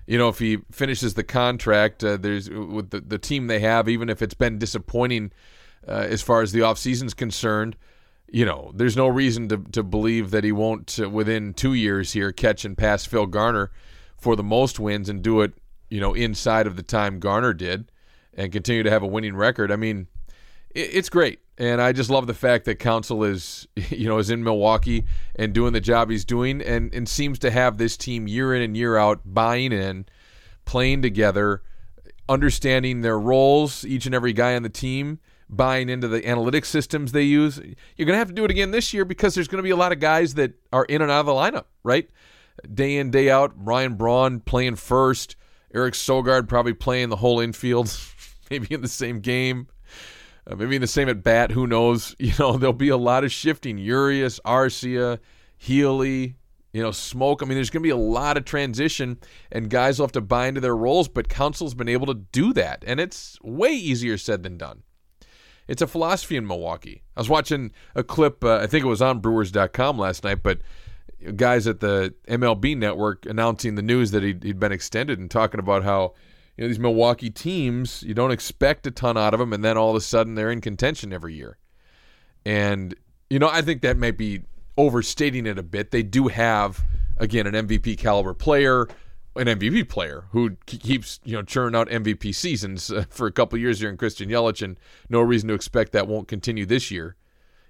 You 0.09 0.19
know, 0.19 0.29
if 0.29 0.41
he 0.41 0.59
finishes 0.73 1.15
the 1.15 1.23
contract, 1.23 2.03
uh, 2.03 2.17
there's 2.17 2.51
with 2.51 2.91
the, 2.91 3.01
the 3.01 3.19
team 3.19 3.47
they 3.47 3.61
have, 3.61 3.89
even 3.89 4.09
if 4.09 4.23
it's 4.23 4.35
been 4.35 4.59
disappointing 4.59 5.31
uh, 5.87 5.93
as 5.93 6.21
far 6.21 6.43
as 6.43 6.51
the 6.51 6.59
offseason's 6.61 7.15
concerned, 7.15 7.77
you 8.27 8.45
know, 8.45 8.73
there's 8.75 8.97
no 8.97 9.07
reason 9.07 9.49
to, 9.51 9.59
to 9.59 9.85
believe 9.85 10.33
that 10.33 10.43
he 10.43 10.51
won't, 10.51 10.99
uh, 11.01 11.09
within 11.09 11.55
two 11.55 11.75
years 11.75 12.13
here, 12.13 12.33
catch 12.33 12.65
and 12.65 12.77
pass 12.77 13.07
Phil 13.07 13.27
Garner 13.27 13.71
for 14.19 14.35
the 14.35 14.43
most 14.43 14.81
wins 14.81 15.09
and 15.09 15.23
do 15.23 15.43
it, 15.43 15.53
you 15.91 16.01
know, 16.01 16.13
inside 16.13 16.67
of 16.67 16.75
the 16.75 16.83
time 16.83 17.21
Garner 17.21 17.55
did 17.55 17.93
and 18.35 18.51
continue 18.51 18.83
to 18.83 18.91
have 18.91 19.05
a 19.05 19.07
winning 19.07 19.37
record. 19.37 19.71
I 19.71 19.77
mean, 19.77 20.09
it's 20.77 21.09
great. 21.09 21.41
And 21.59 21.81
I 21.81 21.93
just 21.93 22.11
love 22.11 22.27
the 22.27 22.35
fact 22.35 22.67
that 22.67 22.79
Counsell 22.79 23.25
is, 23.25 23.67
you 23.91 24.09
know, 24.09 24.19
is 24.19 24.31
in 24.31 24.45
Milwaukee 24.45 25.05
and 25.35 25.53
doing 25.53 25.73
the 25.73 25.81
job 25.81 26.11
he's 26.11 26.25
doing 26.25 26.61
and, 26.61 26.95
and 26.95 27.09
seems 27.09 27.39
to 27.41 27.51
have 27.51 27.79
this 27.79 27.97
team 27.97 28.29
year 28.29 28.55
in 28.55 28.63
and 28.63 28.77
year 28.77 28.97
out 28.97 29.21
buying 29.25 29.73
in, 29.73 30.07
playing 30.65 31.03
together, 31.03 31.63
understanding 32.29 33.01
their 33.01 33.19
roles, 33.19 33.85
each 33.85 34.07
and 34.07 34.15
every 34.15 34.33
guy 34.33 34.55
on 34.55 34.63
the 34.63 34.69
team– 34.69 35.19
buying 35.49 35.89
into 35.89 36.09
the 36.09 36.21
analytics 36.23 36.67
systems 36.67 37.13
they 37.13 37.23
use. 37.23 37.59
You're 37.59 38.07
going 38.07 38.15
to 38.15 38.19
have 38.19 38.29
to 38.29 38.35
do 38.35 38.45
it 38.45 38.51
again 38.51 38.71
this 38.71 38.93
year 38.93 39.05
because 39.05 39.35
there's 39.35 39.49
going 39.49 39.59
to 39.59 39.63
be 39.63 39.71
a 39.71 39.77
lot 39.77 39.93
of 39.93 40.01
guys 40.01 40.35
that 40.35 40.55
are 40.73 40.85
in 40.85 41.03
and 41.03 41.11
out 41.11 41.21
of 41.21 41.27
the 41.27 41.33
lineup, 41.33 41.65
right? 41.83 42.09
Day 42.73 42.97
in, 42.97 43.11
day 43.11 43.31
out. 43.31 43.53
Ryan 43.57 43.95
Braun 43.95 44.41
playing 44.41 44.77
first. 44.77 45.37
Eric 45.75 45.95
Sogard 45.95 46.49
probably 46.49 46.73
playing 46.73 47.11
the 47.11 47.17
whole 47.17 47.41
infield, 47.41 47.95
maybe 48.51 48.73
in 48.75 48.81
the 48.81 48.89
same 48.89 49.21
game. 49.21 49.69
Uh, 50.49 50.55
maybe 50.55 50.77
in 50.77 50.81
the 50.81 50.87
same 50.87 51.09
at 51.09 51.23
bat. 51.23 51.51
Who 51.51 51.67
knows? 51.67 52.15
You 52.27 52.33
know, 52.39 52.57
there'll 52.57 52.73
be 52.73 52.89
a 52.89 52.97
lot 52.97 53.25
of 53.25 53.33
shifting. 53.33 53.79
Urias, 53.79 54.41
Arcia, 54.45 55.19
Healy, 55.57 56.37
you 56.73 56.83
know, 56.83 56.91
Smoak. 56.91 57.43
I 57.43 57.47
mean, 57.47 57.57
there's 57.57 57.71
going 57.71 57.83
to 57.83 57.87
be 57.87 57.91
a 57.91 57.97
lot 57.97 58.37
of 58.37 58.45
transition, 58.45 59.19
and 59.51 59.71
guys 59.71 59.99
will 59.99 60.07
have 60.07 60.13
to 60.13 60.21
buy 60.21 60.47
into 60.47 60.61
their 60.61 60.77
roles, 60.77 61.09
but 61.09 61.29
Counsell's 61.29 61.75
been 61.75 61.89
able 61.89 62.07
to 62.07 62.15
do 62.15 62.53
that, 62.53 62.85
and 62.87 63.01
it's 63.01 63.39
way 63.43 63.71
easier 63.71 64.19
said 64.19 64.43
than 64.43 64.59
done. 64.59 64.83
It's 65.69 65.83
a 65.83 65.87
philosophy 65.87 66.37
in 66.37 66.47
Milwaukee. 66.47 67.03
I 67.17 67.21
was 67.21 67.29
watching 67.29 67.73
a 67.95 68.05
clip, 68.05 68.45
uh, 68.45 68.59
I 68.59 68.67
think 68.67 68.85
it 68.85 68.89
was 68.89 69.03
on 69.03 69.21
Brewers.com 69.21 69.99
last 69.99 70.23
night, 70.23 70.43
but 70.43 70.61
guys 71.35 71.67
at 71.67 71.81
the 71.81 72.15
MLB 72.29 72.77
network 72.77 73.27
announcing 73.27 73.75
the 73.75 73.83
news 73.83 74.11
that 74.11 74.23
he'd, 74.23 74.45
he'd 74.45 74.61
been 74.61 74.73
extended 74.73 75.19
and 75.19 75.31
talking 75.31 75.61
about 75.61 75.83
how 75.83 76.15
you 76.57 76.65
know 76.65 76.69
these 76.69 76.79
Milwaukee 76.79 77.31
teams, 77.31 78.03
you 78.03 78.15
don't 78.15 78.31
expect 78.31 78.87
a 78.87 78.91
ton 78.91 79.17
out 79.17 79.35
of 79.35 79.41
them, 79.41 79.53
and 79.53 79.65
then 79.65 79.77
all 79.77 79.91
of 79.91 79.97
a 79.97 80.01
sudden 80.01 80.35
they're 80.35 80.51
in 80.51 80.61
contention 80.61 81.13
every 81.13 81.35
year. 81.35 81.59
And 82.45 82.95
you 83.29 83.39
know, 83.39 83.49
I 83.49 83.63
think 83.63 83.83
that 83.83 83.97
might 83.97 84.17
be 84.17 84.43
overstating 84.79 85.47
it 85.47 85.59
a 85.59 85.63
bit. 85.63 85.91
They 85.91 86.03
do 86.03 86.29
have 86.29 86.83
again 87.19 87.47
an 87.47 87.67
MVP 87.67 87.99
caliber 87.99 88.35
player 88.35 88.89
an 89.37 89.47
MVP 89.47 89.89
player 89.89 90.25
who 90.31 90.57
keeps 90.67 91.21
you 91.25 91.35
know 91.35 91.43
churning 91.43 91.79
out 91.79 91.89
MVP 91.89 92.35
seasons 92.35 92.91
uh, 92.91 93.05
for 93.11 93.27
a 93.27 93.33
couple 93.33 93.59
years 93.59 93.81
here 93.81 93.91
in 93.91 93.97
Christian 93.97 94.29
Yelich, 94.29 94.63
and 94.63 94.79
no 95.09 95.21
reason 95.21 95.49
to 95.49 95.55
expect 95.55 95.93
that 95.93 96.09
won't 96.09 96.29
continue 96.29 96.67
this 96.67 96.91
year 96.91 97.17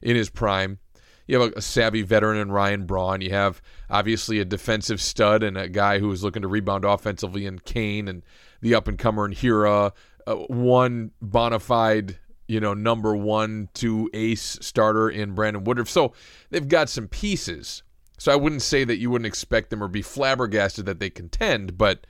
in 0.01 0.17
his 0.17 0.31
prime. 0.31 0.79
You 1.27 1.41
have 1.41 1.53
a, 1.53 1.59
a 1.59 1.63
savvy 1.63 2.03
veteran 2.03 2.39
in 2.39 2.53
Ryan 2.53 2.87
Braun. 2.87 3.21
You 3.21 3.31
have 3.31 3.61
obviously 3.91 4.39
a 4.39 4.45
defensive 4.45 5.01
stud 5.01 5.43
and 5.43 5.59
a 5.59 5.69
guy 5.69 5.99
who 5.99 6.11
is 6.13 6.23
looking 6.23 6.43
to 6.43 6.49
rebound 6.49 6.85
offensively 6.85 7.47
in 7.47 7.59
Cain 7.59 8.07
and 8.07 8.23
the 8.67 8.75
up 8.75 8.89
and 8.89 8.99
comer 8.99 9.25
in 9.27 9.33
Hiura. 9.33 9.93
Uh, 10.27 10.35
one 10.49 11.13
bona 11.23 11.61
fide 11.61 12.19
you 12.49 12.61
know 12.61 12.75
number 12.75 13.17
one 13.17 13.69
to 13.75 14.09
ace 14.15 14.59
starter 14.61 15.09
in 15.09 15.35
Brandon 15.35 15.65
Woodruff. 15.65 15.89
So 15.91 16.13
they've 16.51 16.69
got 16.69 16.89
some 16.89 17.09
pieces 17.09 17.83
so 18.19 18.33
I 18.33 18.37
wouldn't 18.37 18.63
say 18.63 18.85
that 18.85 18.99
you 18.99 19.11
wouldn't 19.11 19.27
expect 19.27 19.71
them 19.71 19.83
or 19.83 19.89
be 19.89 20.03
flabbergasted 20.03 20.87
that 20.87 21.01
they 21.01 21.11
contend, 21.11 21.77
but 21.77 22.07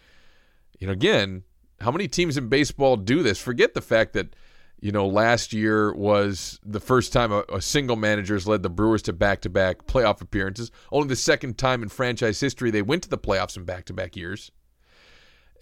you 0.79 0.87
know, 0.87 0.93
again, 0.93 1.43
how 1.81 1.91
many 1.91 2.07
teams 2.07 2.37
in 2.37 2.49
baseball 2.49 2.97
do 2.97 3.23
this? 3.23 3.41
Forget 3.41 3.75
the 3.75 3.81
fact 3.81 4.13
that 4.13 4.37
you 4.81 4.93
know 4.93 5.07
last 5.07 5.53
year 5.53 5.93
was 5.95 6.61
the 6.65 6.81
first 6.81 7.13
time 7.13 7.33
a, 7.33 7.45
a 7.53 7.61
single 7.61 7.97
manager 7.97 8.35
has 8.35 8.47
led 8.47 8.63
the 8.63 8.71
Brewers 8.71 9.03
to 9.03 9.13
back-to-back 9.13 9.87
playoff 9.87 10.21
appearances. 10.21 10.71
Only 10.93 11.09
the 11.09 11.17
second 11.17 11.59
time 11.59 11.83
in 11.83 11.89
franchise 11.89 12.39
history 12.39 12.71
they 12.71 12.83
went 12.83 13.03
to 13.03 13.09
the 13.09 13.19
playoffs 13.19 13.57
in 13.57 13.65
back-to-back 13.65 14.17
years. 14.17 14.53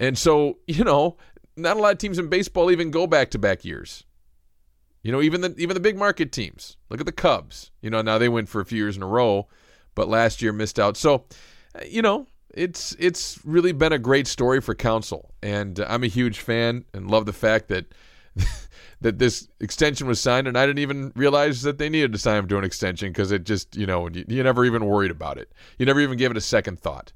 And 0.01 0.19
so, 0.19 0.59
you 0.67 0.85
know, 0.85 1.17
not 1.57 1.77
a 1.77 1.81
lot 1.81 1.93
of 1.93 1.99
teams 1.99 2.19
in 2.19 2.29
baseball 2.29 2.71
even 2.71 2.91
go 2.91 3.07
back-to-back 3.07 3.65
years. 3.65 4.05
You 5.03 5.13
know, 5.13 5.21
even 5.21 5.43
the 5.43 5.55
even 5.59 5.75
the 5.75 5.81
big 5.81 5.99
market 5.99 6.33
teams. 6.33 6.79
Look 6.89 6.99
at 6.99 7.07
the 7.07 7.13
Cubs. 7.13 7.71
You 7.83 7.91
know, 7.91 8.01
now 8.01 8.17
they 8.17 8.29
went 8.29 8.49
for 8.49 8.63
a 8.63 8.65
few 8.65 8.79
years 8.79 8.97
in 8.97 9.03
a 9.03 9.07
row 9.07 9.49
but 9.95 10.09
last 10.09 10.43
year 10.43 10.53
missed 10.53 10.79
out. 10.79 10.97
So, 10.97 11.25
you 11.87 12.03
know, 12.03 12.27
it's 12.53 12.97
it's 12.99 13.41
really 13.45 13.73
been 13.73 13.93
a 13.93 13.99
great 13.99 14.27
story 14.27 14.61
for 14.61 14.75
Counsell, 14.75 15.35
and 15.43 15.79
I'm 15.81 16.05
a 16.05 16.09
huge 16.09 16.41
fan 16.41 16.85
and 16.93 17.11
love 17.11 17.27
the 17.27 17.33
fact 17.33 17.69
that 17.69 17.87
that 19.01 19.19
this 19.19 19.49
extension 19.61 20.07
was 20.07 20.21
signed, 20.21 20.47
and 20.47 20.57
I 20.57 20.67
didn't 20.67 20.79
even 20.79 21.13
realize 21.17 21.63
that 21.63 21.79
they 21.79 21.89
needed 21.89 22.13
to 22.13 22.19
sign 22.19 22.39
him 22.39 22.49
to 22.49 22.59
an 22.59 22.65
extension 22.65 23.11
because 23.11 23.33
it 23.33 23.45
just 23.45 23.77
you 23.77 23.87
know 23.87 24.09
you, 24.09 24.25
you, 24.29 24.43
never 24.43 24.65
even 24.65 24.85
worried 24.85 25.11
about 25.11 25.39
it. 25.39 25.53
You 25.79 25.87
never 25.87 26.01
even 26.01 26.17
gave 26.17 26.31
it 26.31 26.37
a 26.37 26.43
second 26.43 26.79
thought 26.79 27.13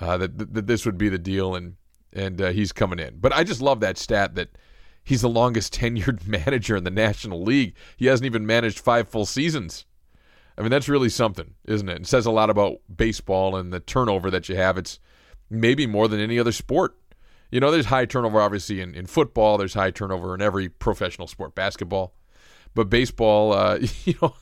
uh, 0.00 0.18
that 0.18 0.54
that 0.54 0.66
this 0.66 0.84
would 0.84 0.98
be 0.98 1.08
the 1.08 1.18
deal, 1.18 1.54
and 1.54 1.76
and 2.14 2.40
uh, 2.40 2.50
he's 2.50 2.72
coming 2.72 2.98
in. 2.98 3.18
But 3.18 3.32
I 3.32 3.44
just 3.44 3.62
love 3.62 3.80
that 3.80 3.98
stat 3.98 4.34
that 4.34 4.56
he's 5.02 5.22
the 5.22 5.28
longest 5.28 5.74
tenured 5.74 6.26
manager 6.26 6.76
in 6.76 6.84
the 6.84 6.90
National 6.90 7.42
League. 7.42 7.74
He 7.96 8.06
hasn't 8.06 8.26
even 8.26 8.46
managed 8.46 8.78
five 8.78 9.08
full 9.08 9.26
seasons. 9.26 9.84
I 10.56 10.62
mean, 10.62 10.70
that's 10.70 10.88
really 10.88 11.08
something, 11.08 11.54
isn't 11.64 11.88
it? 11.88 12.02
It 12.02 12.06
says 12.06 12.26
a 12.26 12.30
lot 12.30 12.48
about 12.48 12.78
baseball 12.94 13.56
and 13.56 13.72
the 13.72 13.80
turnover 13.80 14.30
that 14.30 14.48
you 14.48 14.56
have. 14.56 14.78
It's 14.78 15.00
maybe 15.50 15.86
more 15.86 16.06
than 16.06 16.20
any 16.20 16.38
other 16.38 16.52
sport. 16.52 16.96
You 17.50 17.60
know, 17.60 17.70
there's 17.70 17.86
high 17.86 18.06
turnover 18.06 18.40
obviously 18.40 18.80
in, 18.80 18.94
in 18.94 19.06
football. 19.06 19.58
There's 19.58 19.74
high 19.74 19.90
turnover 19.90 20.34
in 20.34 20.42
every 20.42 20.68
professional 20.68 21.26
sport, 21.26 21.54
basketball. 21.54 22.14
But 22.74 22.90
baseball, 22.90 23.52
uh, 23.52 23.78
you 24.04 24.14
know, 24.20 24.34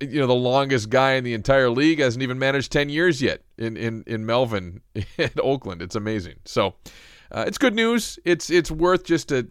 you 0.00 0.20
know, 0.20 0.26
the 0.26 0.34
longest 0.34 0.90
guy 0.90 1.12
in 1.12 1.24
the 1.24 1.34
entire 1.34 1.70
league 1.70 2.00
hasn't 2.00 2.22
even 2.22 2.38
managed 2.38 2.72
ten 2.72 2.88
years 2.88 3.22
yet 3.22 3.42
in 3.58 3.76
in 3.76 4.04
in 4.06 4.26
Melvin 4.26 4.80
at 5.18 5.38
Oakland. 5.40 5.82
It's 5.82 5.96
amazing. 5.96 6.36
So, 6.44 6.74
uh, 7.30 7.44
it's 7.46 7.58
good 7.58 7.74
news. 7.74 8.18
It's 8.24 8.50
it's 8.50 8.70
worth 8.70 9.04
just 9.04 9.32
a 9.32 9.48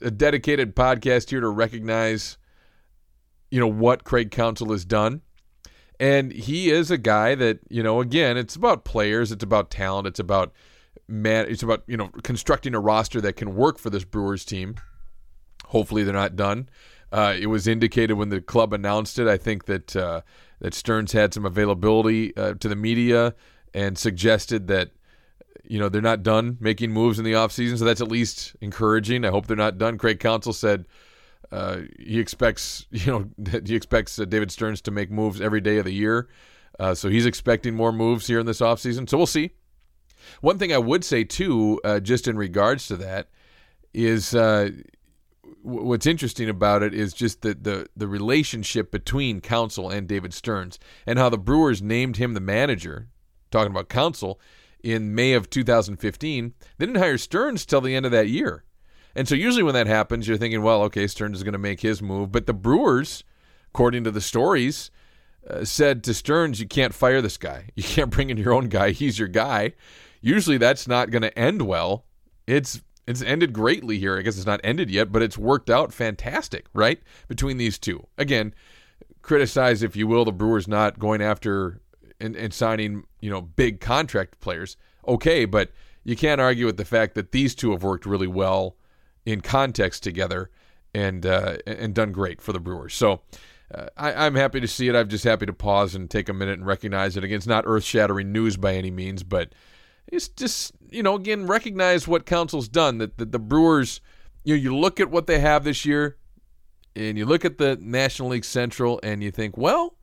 a 0.00 0.10
dedicated 0.10 0.74
podcast 0.74 1.30
here 1.30 1.40
to 1.40 1.48
recognize, 1.48 2.38
you 3.50 3.60
know, 3.60 3.68
what 3.68 4.02
Craig 4.04 4.30
Counsell 4.30 4.72
has 4.72 4.84
done 4.84 5.22
and 5.98 6.32
he 6.32 6.70
is 6.70 6.90
a 6.90 6.98
guy 6.98 7.34
that, 7.34 7.60
you 7.68 7.82
know, 7.82 8.00
again, 8.00 8.36
it's 8.36 8.54
about 8.54 8.84
players, 8.84 9.32
it's 9.32 9.44
about 9.44 9.70
talent, 9.70 10.06
it's 10.06 10.20
about 10.20 10.52
man, 11.08 11.46
it's 11.48 11.62
about, 11.62 11.82
you 11.86 11.96
know, 11.96 12.08
constructing 12.22 12.74
a 12.74 12.80
roster 12.80 13.20
that 13.20 13.34
can 13.34 13.54
work 13.54 13.78
for 13.78 13.90
this 13.90 14.04
Brewers 14.04 14.44
team. 14.44 14.76
Hopefully 15.66 16.04
they're 16.04 16.12
not 16.12 16.36
done. 16.36 16.68
Uh, 17.12 17.34
it 17.38 17.46
was 17.46 17.66
indicated 17.66 18.14
when 18.14 18.30
the 18.30 18.40
club 18.40 18.72
announced 18.72 19.18
it. 19.18 19.28
I 19.28 19.36
think 19.36 19.66
that 19.66 19.94
uh, 19.94 20.22
that 20.60 20.74
Stearns 20.74 21.12
had 21.12 21.32
some 21.32 21.44
availability 21.44 22.36
uh, 22.36 22.54
to 22.54 22.68
the 22.68 22.76
media 22.76 23.34
and 23.74 23.96
suggested 23.96 24.66
that 24.68 24.90
you 25.64 25.78
know 25.78 25.88
they're 25.88 26.02
not 26.02 26.22
done 26.22 26.56
making 26.60 26.92
moves 26.92 27.18
in 27.18 27.24
the 27.24 27.32
offseason, 27.32 27.78
so 27.78 27.84
that's 27.84 28.00
at 28.00 28.08
least 28.08 28.56
encouraging. 28.60 29.24
I 29.24 29.30
hope 29.30 29.46
they're 29.46 29.56
not 29.56 29.78
done. 29.78 29.98
Craig 29.98 30.18
Counsell 30.18 30.52
said 30.52 30.86
uh, 31.52 31.78
he 31.98 32.18
expects, 32.18 32.86
you 32.90 33.12
know, 33.12 33.60
he 33.64 33.76
expects 33.76 34.18
uh, 34.18 34.24
David 34.24 34.50
Stearns 34.50 34.80
to 34.82 34.90
make 34.90 35.10
moves 35.10 35.40
every 35.40 35.60
day 35.60 35.78
of 35.78 35.84
the 35.84 35.94
year. 35.94 36.28
Uh, 36.78 36.94
so 36.94 37.08
he's 37.08 37.24
expecting 37.24 37.74
more 37.74 37.92
moves 37.92 38.26
here 38.26 38.38
in 38.38 38.46
this 38.46 38.60
offseason. 38.60 39.08
So 39.08 39.16
we'll 39.16 39.26
see. 39.26 39.52
One 40.40 40.58
thing 40.58 40.72
I 40.72 40.78
would 40.78 41.04
say, 41.04 41.24
too, 41.24 41.80
just 42.02 42.26
in 42.26 42.36
regards 42.36 42.88
to 42.88 42.96
that, 42.96 43.28
is 43.94 44.34
uh, 44.34 44.70
what's 45.66 46.06
interesting 46.06 46.48
about 46.48 46.82
it 46.82 46.94
is 46.94 47.12
just 47.12 47.42
the, 47.42 47.54
the, 47.54 47.88
the 47.96 48.06
relationship 48.06 48.92
between 48.92 49.40
Counsell 49.40 49.90
and 49.90 50.06
David 50.06 50.32
Stearns 50.32 50.78
and 51.06 51.18
how 51.18 51.28
the 51.28 51.38
Brewers 51.38 51.82
named 51.82 52.16
him 52.16 52.34
the 52.34 52.40
manager, 52.40 53.08
talking 53.50 53.72
about 53.72 53.88
Counsell, 53.88 54.40
in 54.82 55.14
May 55.14 55.32
of 55.32 55.50
2015. 55.50 56.54
They 56.78 56.86
didn't 56.86 57.00
hire 57.00 57.18
Stearns 57.18 57.66
till 57.66 57.80
the 57.80 57.96
end 57.96 58.06
of 58.06 58.12
that 58.12 58.28
year. 58.28 58.62
And 59.16 59.26
so 59.26 59.34
usually 59.34 59.64
when 59.64 59.74
that 59.74 59.88
happens, 59.88 60.28
you're 60.28 60.36
thinking, 60.36 60.62
well, 60.62 60.82
okay, 60.82 61.08
Stearns 61.08 61.38
is 61.38 61.42
going 61.42 61.54
to 61.54 61.58
make 61.58 61.80
his 61.80 62.00
move. 62.00 62.30
But 62.30 62.46
the 62.46 62.54
Brewers, 62.54 63.24
according 63.68 64.04
to 64.04 64.12
the 64.12 64.20
stories, 64.20 64.92
uh, 65.48 65.64
said 65.64 66.04
to 66.04 66.14
Stearns, 66.14 66.60
you 66.60 66.68
can't 66.68 66.94
fire 66.94 67.20
this 67.20 67.36
guy. 67.36 67.70
You 67.74 67.82
can't 67.82 68.10
bring 68.10 68.30
in 68.30 68.36
your 68.36 68.52
own 68.52 68.68
guy. 68.68 68.90
He's 68.90 69.18
your 69.18 69.28
guy. 69.28 69.72
Usually 70.20 70.58
that's 70.58 70.86
not 70.86 71.10
going 71.10 71.22
to 71.22 71.36
end 71.36 71.62
well. 71.62 72.04
It's 72.46 72.80
it's 73.06 73.22
ended 73.22 73.52
greatly 73.52 73.98
here. 73.98 74.18
I 74.18 74.22
guess 74.22 74.36
it's 74.36 74.46
not 74.46 74.60
ended 74.64 74.90
yet, 74.90 75.12
but 75.12 75.22
it's 75.22 75.38
worked 75.38 75.70
out 75.70 75.92
fantastic, 75.92 76.66
right? 76.74 77.00
Between 77.28 77.56
these 77.56 77.78
two. 77.78 78.06
Again, 78.18 78.54
criticize 79.22 79.82
if 79.82 79.96
you 79.96 80.06
will 80.06 80.24
the 80.24 80.32
Brewers 80.32 80.66
not 80.66 80.98
going 80.98 81.22
after 81.22 81.80
and, 82.20 82.34
and 82.36 82.52
signing, 82.52 83.04
you 83.20 83.30
know, 83.30 83.40
big 83.40 83.80
contract 83.80 84.40
players. 84.40 84.76
Okay, 85.06 85.44
but 85.44 85.70
you 86.04 86.16
can't 86.16 86.40
argue 86.40 86.66
with 86.66 86.76
the 86.76 86.84
fact 86.84 87.14
that 87.14 87.32
these 87.32 87.54
two 87.54 87.72
have 87.72 87.82
worked 87.82 88.06
really 88.06 88.26
well 88.26 88.76
in 89.24 89.40
context 89.40 90.02
together 90.02 90.50
and 90.94 91.26
uh, 91.26 91.56
and 91.66 91.94
done 91.94 92.12
great 92.12 92.40
for 92.40 92.52
the 92.52 92.60
Brewers. 92.60 92.94
So 92.94 93.22
uh, 93.74 93.86
I, 93.96 94.26
am 94.26 94.34
happy 94.34 94.60
to 94.60 94.68
see 94.68 94.88
it. 94.88 94.94
I'm 94.94 95.08
just 95.08 95.24
happy 95.24 95.46
to 95.46 95.52
pause 95.52 95.94
and 95.94 96.08
take 96.08 96.28
a 96.28 96.32
minute 96.32 96.58
and 96.58 96.66
recognize 96.66 97.16
it. 97.16 97.24
Again, 97.24 97.36
it's 97.36 97.46
not 97.46 97.64
earth 97.66 97.84
shattering 97.84 98.32
news 98.32 98.56
by 98.56 98.74
any 98.74 98.90
means, 98.90 99.22
but 99.22 99.52
it's 100.08 100.28
just 100.28 100.72
you 100.90 101.02
know 101.02 101.14
again 101.14 101.46
recognize 101.46 102.06
what 102.06 102.26
Counsell's 102.26 102.68
done. 102.68 102.98
That 102.98 103.18
the, 103.18 103.24
the 103.24 103.38
Brewers, 103.38 104.00
you 104.44 104.54
know, 104.54 104.60
you 104.60 104.76
look 104.76 105.00
at 105.00 105.10
what 105.10 105.26
they 105.26 105.40
have 105.40 105.64
this 105.64 105.84
year, 105.84 106.16
and 106.94 107.18
you 107.18 107.26
look 107.26 107.44
at 107.44 107.58
the 107.58 107.76
National 107.80 108.30
League 108.30 108.44
Central, 108.44 109.00
and 109.02 109.22
you 109.22 109.30
think, 109.30 109.56
well, 109.56 109.96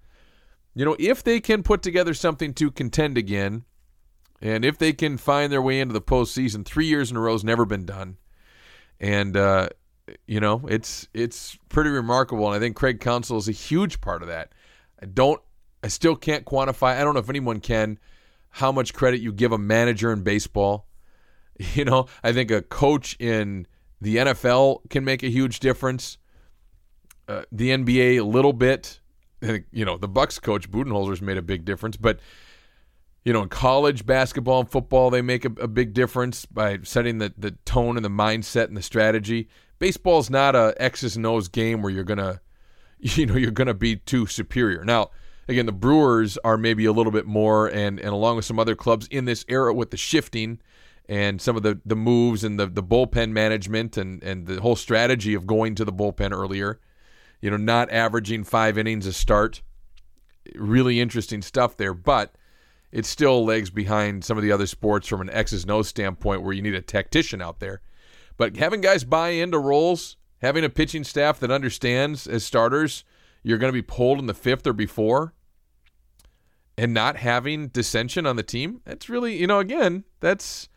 you 0.75 0.85
know, 0.85 0.95
if 0.99 1.23
they 1.23 1.39
can 1.39 1.63
put 1.63 1.81
together 1.81 2.13
something 2.13 2.53
to 2.55 2.71
contend 2.71 3.17
again, 3.17 3.63
and 4.41 4.65
if 4.65 4.77
they 4.77 4.93
can 4.93 5.17
find 5.17 5.51
their 5.51 5.61
way 5.61 5.79
into 5.79 5.93
the 5.93 6.01
postseason, 6.01 6.65
three 6.65 6.87
years 6.87 7.11
in 7.11 7.17
a 7.17 7.19
row 7.19 7.33
has 7.33 7.43
never 7.43 7.65
been 7.65 7.85
done, 7.85 8.17
and 8.99 9.37
uh, 9.37 9.69
you 10.27 10.39
know, 10.39 10.61
it's 10.67 11.07
it's 11.13 11.57
pretty 11.69 11.89
remarkable. 11.89 12.47
And 12.47 12.55
I 12.55 12.59
think 12.59 12.75
Craig 12.75 12.99
Counsell 12.99 13.37
is 13.37 13.47
a 13.47 13.53
huge 13.53 14.01
part 14.01 14.21
of 14.21 14.27
that. 14.27 14.53
I 15.01 15.05
don't, 15.05 15.41
I 15.83 15.87
still 15.87 16.15
can't 16.15 16.45
quantify. 16.45 16.97
I 16.97 17.03
don't 17.03 17.13
know 17.13 17.19
if 17.19 17.29
anyone 17.29 17.59
can 17.59 17.99
how 18.53 18.71
much 18.71 18.93
credit 18.93 19.19
you 19.19 19.33
give 19.33 19.51
a 19.51 19.57
manager 19.57 20.11
in 20.13 20.21
baseball. 20.21 20.87
You 21.75 21.85
know, 21.85 22.07
I 22.23 22.33
think 22.33 22.49
a 22.49 22.63
coach 22.63 23.15
in 23.19 23.67
the 24.01 24.17
NFL 24.17 24.89
can 24.89 25.05
make 25.05 25.21
a 25.21 25.29
huge 25.29 25.59
difference. 25.59 26.17
Uh, 27.27 27.43
the 27.51 27.69
NBA 27.69 28.19
a 28.19 28.23
little 28.23 28.53
bit. 28.53 28.99
You 29.71 29.85
know, 29.85 29.97
the 29.97 30.07
Bucks 30.07 30.39
coach 30.39 30.69
Budenholzer's 30.71 31.21
made 31.21 31.37
a 31.37 31.43
big 31.43 31.63
difference, 31.63 31.95
but 31.95 32.19
you 33.23 33.33
know, 33.33 33.43
in 33.43 33.49
college 33.49 34.05
basketball 34.05 34.61
and 34.61 34.69
football, 34.69 35.11
they 35.11 35.21
make 35.21 35.45
a, 35.45 35.51
a 35.61 35.67
big 35.67 35.93
difference 35.93 36.45
by 36.47 36.79
setting 36.81 37.19
the, 37.19 37.31
the 37.37 37.51
tone 37.65 37.97
and 37.97 38.03
the 38.03 38.09
mindset 38.09 38.67
and 38.67 38.75
the 38.75 38.81
strategy. 38.81 39.47
Baseball's 39.77 40.31
not 40.31 40.55
a 40.55 40.73
X's 40.77 41.15
and 41.15 41.25
O's 41.25 41.47
game 41.47 41.83
where 41.83 41.91
you're 41.91 42.03
gonna, 42.03 42.41
you 42.99 43.27
know, 43.27 43.35
you're 43.35 43.51
gonna 43.51 43.75
be 43.75 43.97
too 43.97 44.25
superior. 44.25 44.83
Now, 44.83 45.11
again, 45.47 45.65
the 45.65 45.71
Brewers 45.71 46.37
are 46.43 46.57
maybe 46.57 46.85
a 46.85 46.91
little 46.91 47.11
bit 47.11 47.25
more, 47.25 47.67
and 47.67 47.99
and 47.99 48.09
along 48.09 48.37
with 48.37 48.45
some 48.45 48.59
other 48.59 48.75
clubs 48.75 49.07
in 49.07 49.25
this 49.25 49.45
era 49.47 49.73
with 49.73 49.91
the 49.91 49.97
shifting 49.97 50.59
and 51.09 51.41
some 51.41 51.57
of 51.57 51.63
the, 51.63 51.79
the 51.85 51.95
moves 51.95 52.43
and 52.43 52.59
the, 52.59 52.65
the 52.65 52.83
bullpen 52.83 53.31
management 53.31 53.97
and, 53.97 54.23
and 54.23 54.47
the 54.47 54.61
whole 54.61 54.75
strategy 54.75 55.33
of 55.33 55.45
going 55.45 55.75
to 55.75 55.83
the 55.83 55.91
bullpen 55.91 56.31
earlier, 56.31 56.79
you 57.41 57.51
know, 57.51 57.57
not 57.57 57.91
averaging 57.91 58.43
five 58.43 58.77
innings 58.77 59.05
a 59.05 59.13
start. 59.13 59.61
Really 60.55 60.99
interesting 61.01 61.41
stuff 61.41 61.75
there, 61.75 61.93
but 61.93 62.35
it's 62.91 63.09
still 63.09 63.43
legs 63.43 63.69
behind 63.69 64.23
some 64.23 64.37
of 64.37 64.43
the 64.43 64.51
other 64.51 64.67
sports 64.67 65.07
from 65.07 65.21
an 65.21 65.29
X's 65.29 65.65
O's 65.67 65.87
standpoint 65.87 66.41
where 66.41 66.53
you 66.53 66.61
need 66.61 66.75
a 66.75 66.81
tactician 66.81 67.41
out 67.41 67.59
there. 67.59 67.81
But 68.37 68.55
having 68.55 68.81
guys 68.81 69.03
buy 69.03 69.29
into 69.29 69.59
roles, 69.59 70.15
having 70.41 70.63
a 70.63 70.69
pitching 70.69 71.03
staff 71.03 71.39
that 71.39 71.51
understands 71.51 72.27
as 72.27 72.45
starters 72.45 73.03
you're 73.43 73.57
going 73.57 73.71
to 73.71 73.73
be 73.73 73.81
pulled 73.81 74.19
in 74.19 74.25
the 74.25 74.33
fifth 74.33 74.65
or 74.65 74.73
before, 74.73 75.33
and 76.77 76.93
not 76.93 77.17
having 77.17 77.67
dissension 77.67 78.25
on 78.25 78.35
the 78.35 78.43
team, 78.43 78.81
that's 78.85 79.09
really, 79.09 79.37
you 79.39 79.45
know, 79.47 79.59
again, 79.59 80.05
that's 80.19 80.69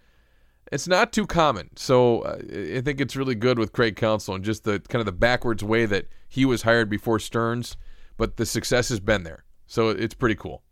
it's 0.72 0.88
not 0.88 1.12
too 1.12 1.26
common. 1.26 1.70
So 1.76 2.22
uh, 2.22 2.38
I 2.76 2.80
think 2.80 3.00
it's 3.00 3.16
really 3.16 3.36
good 3.36 3.58
with 3.58 3.72
Craig 3.72 3.96
Counsell 3.96 4.34
and 4.34 4.44
just 4.44 4.64
the 4.64 4.80
kind 4.80 5.00
of 5.00 5.06
the 5.06 5.12
backwards 5.12 5.62
way 5.62 5.86
that 5.86 6.08
he 6.28 6.44
was 6.44 6.62
hired 6.62 6.90
before 6.90 7.18
Stearns, 7.18 7.76
but 8.16 8.36
the 8.36 8.44
success 8.44 8.88
has 8.88 9.00
been 9.00 9.22
there. 9.22 9.44
So 9.66 9.90
it's 9.90 10.14
pretty 10.14 10.34
cool. 10.34 10.62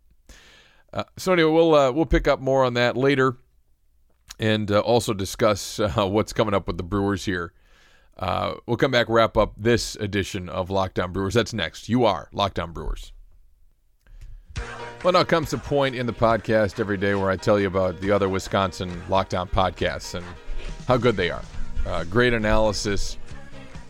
Uh, 0.93 1.03
so 1.17 1.33
anyway, 1.33 1.51
we'll 1.51 1.75
uh, 1.75 1.91
we'll 1.91 2.05
pick 2.05 2.27
up 2.27 2.39
more 2.39 2.63
on 2.63 2.73
that 2.75 2.95
later, 2.95 3.37
and 4.39 4.71
uh, 4.71 4.79
also 4.79 5.13
discuss 5.13 5.79
uh, 5.79 6.07
what's 6.07 6.33
coming 6.33 6.53
up 6.53 6.67
with 6.67 6.77
the 6.77 6.83
Brewers 6.83 7.25
here. 7.25 7.53
Uh, 8.17 8.55
we'll 8.65 8.77
come 8.77 8.91
back, 8.91 9.07
wrap 9.09 9.35
up 9.35 9.53
this 9.57 9.95
edition 9.97 10.47
of 10.47 10.69
Locked 10.69 10.99
On 10.99 11.11
Brewers. 11.11 11.33
That's 11.33 11.53
next. 11.53 11.89
You 11.89 12.05
are 12.05 12.29
Locked 12.31 12.59
On 12.59 12.71
Brewers. 12.71 13.11
Well, 15.03 15.13
now 15.13 15.23
comes 15.23 15.51
the 15.51 15.57
point 15.57 15.95
in 15.95 16.05
the 16.05 16.13
podcast 16.13 16.79
every 16.79 16.97
day 16.97 17.13
where 17.13 17.29
I 17.29 17.35
tell 17.35 17.59
you 17.59 17.67
about 17.67 17.99
the 17.99 18.11
other 18.11 18.29
Wisconsin 18.29 18.89
lockdown 19.07 19.49
podcasts 19.49 20.15
and 20.15 20.25
how 20.87 20.97
good 20.97 21.15
they 21.15 21.29
are. 21.29 21.43
Uh, 21.85 22.03
great 22.05 22.33
analysis 22.33 23.17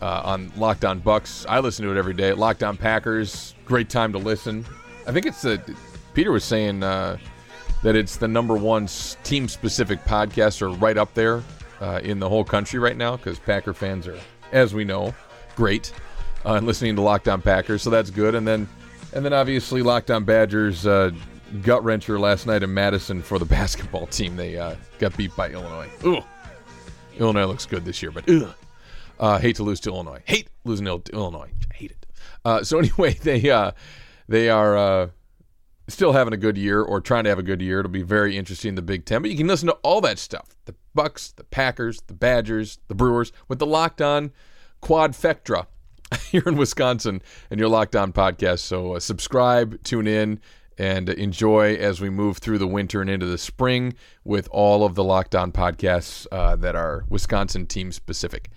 uh, 0.02 0.22
on 0.24 0.52
Locked 0.56 0.84
On 0.84 0.98
Bucks. 0.98 1.46
I 1.48 1.60
listen 1.60 1.84
to 1.86 1.92
it 1.92 1.96
every 1.96 2.12
day. 2.12 2.32
Locked 2.32 2.62
On 2.62 2.76
Packers, 2.76 3.54
great 3.64 3.88
time 3.88 4.12
to 4.12 4.18
listen. 4.18 4.66
I 5.06 5.12
think 5.12 5.24
it's 5.24 5.40
the 5.42 5.60
Peter 6.12 6.32
was 6.32 6.44
saying 6.44 6.82
uh, 6.82 7.16
that 7.82 7.96
it's 7.96 8.16
the 8.16 8.28
number 8.28 8.54
one 8.54 8.88
team 9.22 9.48
specific 9.48 10.04
podcast 10.04 10.60
or 10.60 10.70
right 10.70 10.98
up 10.98 11.14
there 11.14 11.42
uh, 11.80 12.00
in 12.02 12.18
the 12.18 12.28
whole 12.28 12.44
country 12.44 12.78
right 12.78 12.96
now 12.96 13.16
because 13.16 13.38
Packer 13.38 13.74
fans 13.74 14.06
are, 14.06 14.18
as 14.52 14.74
we 14.74 14.84
know, 14.84 15.14
great 15.54 15.92
uh, 16.44 16.54
and 16.54 16.66
listening 16.66 16.96
to 16.96 17.02
Locked 17.02 17.28
On 17.28 17.42
Packers, 17.42 17.82
so 17.82 17.90
that's 17.90 18.10
good. 18.10 18.34
And 18.34 18.46
then 18.46 18.68
and 19.12 19.24
then 19.24 19.32
obviously 19.32 19.82
Locked 19.82 20.10
On 20.10 20.24
Badgers 20.24 20.86
uh, 20.86 21.10
gut 21.62 21.82
wrencher 21.82 22.18
last 22.18 22.46
night 22.46 22.62
in 22.62 22.72
Madison 22.72 23.22
for 23.22 23.38
the 23.38 23.44
basketball 23.56 24.06
team. 24.06 24.36
They 24.36 24.56
uh, 24.56 24.76
got 24.98 25.16
beat 25.16 25.34
by 25.36 25.50
Illinois. 25.50 25.88
Ugh. 26.04 26.24
Illinois 27.18 27.46
looks 27.46 27.66
good 27.66 27.84
this 27.84 28.02
year, 28.02 28.12
but 28.12 28.28
ugh. 28.28 28.54
Uh, 29.18 29.38
hate 29.38 29.56
to 29.56 29.62
lose 29.62 29.80
to 29.80 29.90
Illinois. 29.90 30.22
Hate 30.26 30.48
losing 30.64 30.84
to 30.86 31.00
Illinois. 31.12 31.50
I 31.70 31.74
hate 31.74 31.90
it. 31.90 32.06
Uh, 32.44 32.62
so 32.62 32.78
anyway, 32.80 33.14
they 33.14 33.50
uh, 33.50 33.72
they 34.28 34.48
are 34.50 34.76
uh, 34.76 35.08
still 35.88 36.12
having 36.12 36.32
a 36.32 36.36
good 36.36 36.56
year 36.56 36.82
or 36.82 37.00
trying 37.00 37.24
to 37.24 37.30
have 37.30 37.38
a 37.38 37.44
good 37.44 37.62
year. 37.62 37.80
It'll 37.80 37.90
be 37.90 38.02
very 38.02 38.36
interesting 38.36 38.70
in 38.70 38.74
the 38.74 38.82
Big 38.82 39.04
Ten. 39.04 39.22
But 39.22 39.30
you 39.30 39.36
can 39.36 39.46
listen 39.46 39.68
to 39.68 39.78
all 39.82 40.00
that 40.02 40.18
stuff: 40.18 40.56
the 40.64 40.74
Bucks, 40.94 41.32
the 41.32 41.44
Packers, 41.44 42.00
the 42.06 42.14
Badgers, 42.14 42.78
the 42.88 42.94
Brewers, 42.94 43.32
with 43.48 43.58
the 43.58 43.66
Locked 43.66 44.02
On 44.02 44.32
Quadfecta 44.82 45.66
here 46.30 46.42
in 46.46 46.56
Wisconsin 46.56 47.22
and 47.50 47.60
your 47.60 47.68
Locked 47.68 47.96
On 47.96 48.12
podcast. 48.12 48.60
So 48.60 48.94
uh, 48.94 49.00
subscribe, 49.00 49.82
tune 49.82 50.06
in, 50.06 50.40
and 50.78 51.08
enjoy 51.08 51.74
as 51.76 52.00
we 52.00 52.10
move 52.10 52.38
through 52.38 52.58
the 52.58 52.66
winter 52.66 53.00
and 53.00 53.10
into 53.10 53.26
the 53.26 53.38
spring 53.38 53.94
with 54.24 54.48
all 54.50 54.84
of 54.84 54.94
the 54.94 55.04
Locked 55.04 55.34
On 55.34 55.52
podcasts 55.52 56.26
uh, 56.30 56.56
that 56.56 56.76
are 56.76 57.04
Wisconsin 57.08 57.66
team 57.66 57.92
specific. 57.92 58.50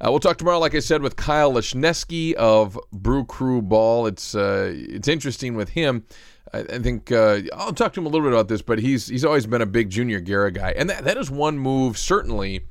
Uh, 0.00 0.10
we'll 0.10 0.20
talk 0.20 0.38
tomorrow, 0.38 0.58
like 0.58 0.74
I 0.74 0.80
said, 0.80 1.02
with 1.02 1.16
Kyle 1.16 1.52
Lesniewski 1.52 2.34
of 2.34 2.78
Brew 2.92 3.24
Crew 3.24 3.62
Ball. 3.62 4.06
It's 4.06 4.34
uh, 4.34 4.72
it's 4.74 5.08
interesting 5.08 5.54
with 5.54 5.70
him. 5.70 6.04
I, 6.52 6.60
I 6.60 6.78
think 6.78 7.12
uh, 7.12 7.40
I'll 7.54 7.72
talk 7.72 7.92
to 7.94 8.00
him 8.00 8.06
a 8.06 8.08
little 8.08 8.26
bit 8.26 8.32
about 8.32 8.48
this, 8.48 8.62
but 8.62 8.78
he's 8.78 9.06
he's 9.06 9.24
always 9.24 9.46
been 9.46 9.62
a 9.62 9.66
big 9.66 9.90
Junior 9.90 10.20
Guerra 10.20 10.50
guy, 10.50 10.72
and 10.76 10.90
that, 10.90 11.04
that 11.04 11.16
is 11.16 11.30
one 11.30 11.58
move 11.58 11.96
certainly 11.96 12.64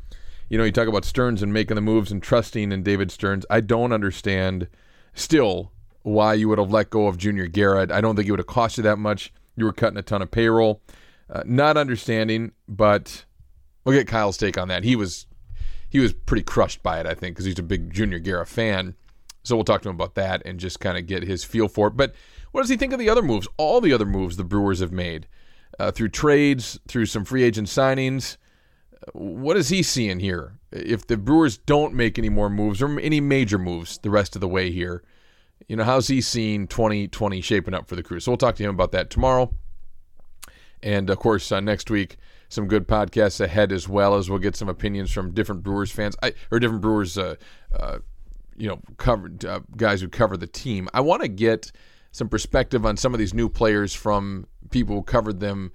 you 0.53 0.59
know, 0.59 0.65
you 0.65 0.71
talk 0.71 0.87
about 0.87 1.03
Stearns 1.03 1.41
and 1.41 1.51
making 1.51 1.73
the 1.73 1.81
moves 1.81 2.11
and 2.11 2.21
trusting 2.21 2.71
in 2.71 2.83
David 2.83 3.09
Stearns. 3.09 3.43
I 3.49 3.59
don't 3.59 3.91
understand 3.91 4.67
still 5.15 5.71
why 6.03 6.35
you 6.35 6.47
would 6.49 6.59
have 6.59 6.69
let 6.69 6.91
go 6.91 7.07
of 7.07 7.17
Junior 7.17 7.47
Guerra. 7.47 7.87
I 7.91 8.01
don't 8.01 8.15
think 8.15 8.27
it 8.27 8.31
would 8.31 8.39
have 8.39 8.45
cost 8.45 8.77
you 8.77 8.83
that 8.83 8.99
much. 8.99 9.33
You 9.55 9.65
were 9.65 9.73
cutting 9.73 9.97
a 9.97 10.03
ton 10.03 10.21
of 10.21 10.29
payroll. 10.29 10.81
Uh, 11.27 11.41
not 11.45 11.75
understanding, 11.75 12.51
but 12.67 13.25
we'll 13.83 13.97
get 13.97 14.07
Kyle's 14.07 14.37
take 14.37 14.57
on 14.57 14.67
that. 14.67 14.83
He 14.83 14.95
was 14.95 15.25
he 15.93 15.99
was 15.99 16.11
pretty 16.11 16.43
crushed 16.43 16.83
by 16.83 16.99
it, 16.99 17.05
I 17.05 17.13
think, 17.13 17.35
because 17.35 17.45
he's 17.45 17.59
a 17.59 17.63
big 17.63 17.93
Junior 17.93 18.19
Guerra 18.19 18.45
fan. 18.45 18.95
So 19.43 19.55
we'll 19.55 19.63
talk 19.63 19.81
to 19.83 19.89
him 19.89 19.95
about 19.95 20.15
that 20.15 20.41
and 20.45 20.59
just 20.59 20.81
kind 20.81 20.97
of 20.97 21.07
get 21.07 21.23
his 21.23 21.45
feel 21.45 21.69
for 21.69 21.87
it. 21.87 21.95
But 21.95 22.13
what 22.51 22.61
does 22.61 22.69
he 22.69 22.77
think 22.77 22.91
of 22.91 22.99
the 22.99 23.09
other 23.09 23.21
moves? 23.21 23.47
All 23.57 23.79
the 23.79 23.93
other 23.93 24.05
moves 24.05 24.35
the 24.35 24.43
Brewers 24.43 24.81
have 24.81 24.91
made 24.91 25.27
uh, 25.79 25.91
through 25.91 26.09
trades, 26.09 26.79
through 26.87 27.05
some 27.05 27.23
free 27.23 27.43
agent 27.43 27.69
signings 27.69 28.35
what 29.11 29.57
is 29.57 29.69
he 29.69 29.83
seeing 29.83 30.19
here? 30.19 30.59
If 30.71 31.07
the 31.07 31.17
Brewers 31.17 31.57
don't 31.57 31.93
make 31.93 32.17
any 32.17 32.29
more 32.29 32.49
moves 32.49 32.81
or 32.81 32.99
any 32.99 33.19
major 33.19 33.57
moves 33.57 33.97
the 33.99 34.09
rest 34.09 34.35
of 34.35 34.41
the 34.41 34.47
way 34.47 34.71
here, 34.71 35.03
you 35.67 35.75
know, 35.75 35.83
how's 35.83 36.07
he 36.07 36.21
seeing 36.21 36.67
2020 36.67 37.41
shaping 37.41 37.73
up 37.73 37.87
for 37.87 37.95
the 37.95 38.03
crew? 38.03 38.19
So 38.19 38.31
we'll 38.31 38.37
talk 38.37 38.55
to 38.55 38.63
him 38.63 38.69
about 38.69 38.91
that 38.91 39.09
tomorrow. 39.09 39.53
And 40.81 41.09
of 41.09 41.19
course, 41.19 41.51
uh, 41.51 41.59
next 41.59 41.89
week, 41.89 42.17
some 42.53 42.67
good 42.67 42.87
podcasts 42.87 43.41
ahead 43.41 43.71
as 43.71 43.89
well 43.89 44.15
as 44.15 44.29
we'll 44.29 44.39
get 44.39 44.55
some 44.55 44.69
opinions 44.69 45.11
from 45.11 45.33
different 45.33 45.63
Brewers 45.63 45.91
fans 45.91 46.15
I, 46.21 46.33
or 46.51 46.59
different 46.59 46.81
Brewers, 46.81 47.17
uh, 47.17 47.35
uh, 47.77 47.99
you 48.55 48.67
know, 48.67 48.79
covered 48.97 49.43
uh, 49.43 49.61
guys 49.75 50.01
who 50.01 50.07
cover 50.07 50.37
the 50.37 50.47
team. 50.47 50.87
I 50.93 51.01
want 51.01 51.23
to 51.23 51.27
get 51.27 51.71
some 52.11 52.29
perspective 52.29 52.85
on 52.85 52.95
some 52.95 53.13
of 53.13 53.19
these 53.19 53.33
new 53.33 53.49
players 53.49 53.93
from 53.93 54.45
people 54.69 54.95
who 54.95 55.01
covered 55.01 55.39
them 55.39 55.71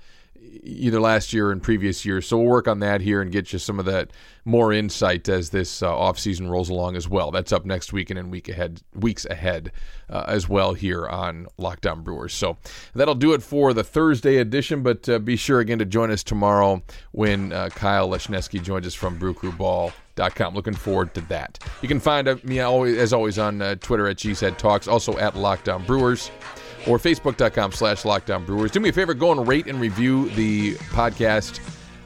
either 0.63 1.01
last 1.01 1.33
year 1.33 1.51
and 1.51 1.63
previous 1.63 2.05
years. 2.05 2.27
So 2.27 2.39
we'll 2.39 2.47
work 2.47 2.69
on 2.69 2.81
that 2.81 3.01
here 3.01 3.21
and 3.21 3.31
get 3.33 3.53
you 3.53 3.59
some 3.59 3.79
of 3.79 3.85
that 3.87 4.11
more 4.45 4.73
insight 4.73 5.29
as 5.29 5.51
this 5.51 5.83
uh, 5.83 5.91
offseason 5.91 6.49
rolls 6.49 6.71
along 6.71 6.97
as 6.97 7.09
well. 7.09 7.31
That's 7.31 7.53
up 7.53 7.65
next 7.65 7.93
week 7.93 8.11
and 8.11 8.19
in 8.19 8.31
week 8.31 8.49
ahead, 8.49 8.83
weeks 8.95 9.27
ahead 9.27 9.73
uh, 10.09 10.25
as 10.27 10.49
well 10.49 10.75
here 10.75 11.07
on 11.07 11.47
Locked 11.59 11.87
On 11.87 12.03
Brewers. 12.03 12.33
So 12.33 12.57
that'll 12.95 13.15
do 13.15 13.35
it 13.35 13.43
for 13.43 13.75
the 13.75 13.85
Thursday 13.85 14.39
edition. 14.39 14.83
But 14.83 15.09
uh, 15.09 15.19
be 15.19 15.37
sure 15.37 15.61
again 15.61 15.79
to 15.81 15.85
join 15.85 16.11
us 16.11 16.23
tomorrow 16.23 16.83
when 17.13 17.53
uh, 17.53 17.69
Kyle 17.71 18.09
Lesniewski 18.09 18.63
joins 18.63 18.87
us 18.87 18.95
from 18.95 19.19
BrewCrewBall.com. 19.19 20.55
Looking 20.55 20.75
forward 20.75 21.15
to 21.15 21.21
that. 21.23 21.59
You 21.83 21.89
can 21.89 22.01
find 22.01 22.27
uh, 22.27 22.37
me 22.43 22.61
always, 22.61 22.97
as 22.97 23.13
always 23.13 23.39
on 23.39 23.61
uh, 23.61 23.75
Twitter 23.77 24.09
at 24.09 24.17
Cheesehead 24.17 24.57
Talks, 24.57 24.89
also 24.89 25.19
at 25.19 25.37
Locked 25.37 25.69
On 25.69 25.85
Brewers 25.85 26.31
or 26.89 26.99
facebook.com 26.99 27.73
slash 27.73 28.03
lockdown 28.03 28.45
brewers. 28.45 28.71
Do 28.71 28.81
me 28.81 28.89
a 28.89 28.93
favor, 28.93 29.15
go 29.15 29.33
and 29.33 29.47
rate 29.47 29.67
and 29.67 29.81
review 29.81 30.29
the 30.31 30.75
podcast 30.75 31.61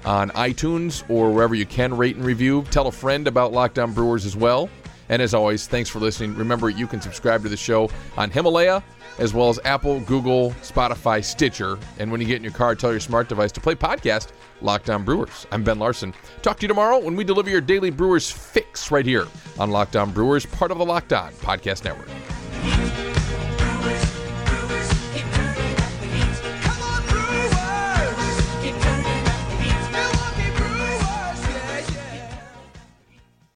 on 0.05 0.31
iTunes 0.31 1.09
or 1.09 1.31
wherever 1.31 1.55
you 1.55 1.67
can 1.67 1.97
rate 1.97 2.17
and 2.17 2.25
review. 2.25 2.65
Tell 2.71 2.89
a 2.89 2.93
friend 2.93 3.29
about 3.29 3.53
Locked 3.53 3.79
On 3.79 3.93
Brewers 3.93 4.27
as 4.27 4.37
well. 4.37 4.69
And 5.09 5.21
as 5.21 5.35
always, 5.35 5.67
thanks 5.67 5.91
for 5.91 5.99
listening. 5.99 6.35
Remember, 6.35 6.71
you 6.71 6.87
can 6.87 7.01
subscribe 7.01 7.43
to 7.43 7.49
the 7.49 7.57
show 7.57 7.91
on 8.17 8.31
Himalaya, 8.31 8.83
as 9.19 9.35
well 9.35 9.51
as 9.51 9.61
Apple, 9.65 10.01
Google, 10.01 10.53
Spotify, 10.63 11.23
Stitcher. 11.23 11.79
And 11.99 12.11
when 12.11 12.21
you 12.21 12.27
get 12.27 12.37
in 12.37 12.43
your 12.43 12.53
car, 12.53 12.75
tell 12.75 12.93
your 12.93 13.01
smart 13.01 13.29
device 13.29 13.53
to 13.53 13.61
play 13.61 13.75
podcast 13.75 14.29
Locked 14.63 14.89
On 14.89 15.05
Brewers. 15.05 15.47
I'm 15.53 15.63
Ben 15.65 15.79
Larson. 15.79 16.15
Talk 16.41 16.57
to 16.59 16.63
you 16.63 16.69
tomorrow 16.69 16.99
when 16.99 17.15
we 17.15 17.25
deliver 17.25 17.51
your 17.51 17.61
daily 17.61 17.91
Brewers 17.91 18.31
fix 18.31 18.91
right 18.91 19.05
here 19.05 19.27
on 19.59 19.71
Locked 19.71 19.97
On 19.97 20.11
Brewers, 20.13 20.47
part 20.47 20.71
of 20.71 20.79
the 20.79 20.85
Locked 20.85 21.13
On 21.13 21.33
Podcast 21.35 21.85
Network. 21.85 22.09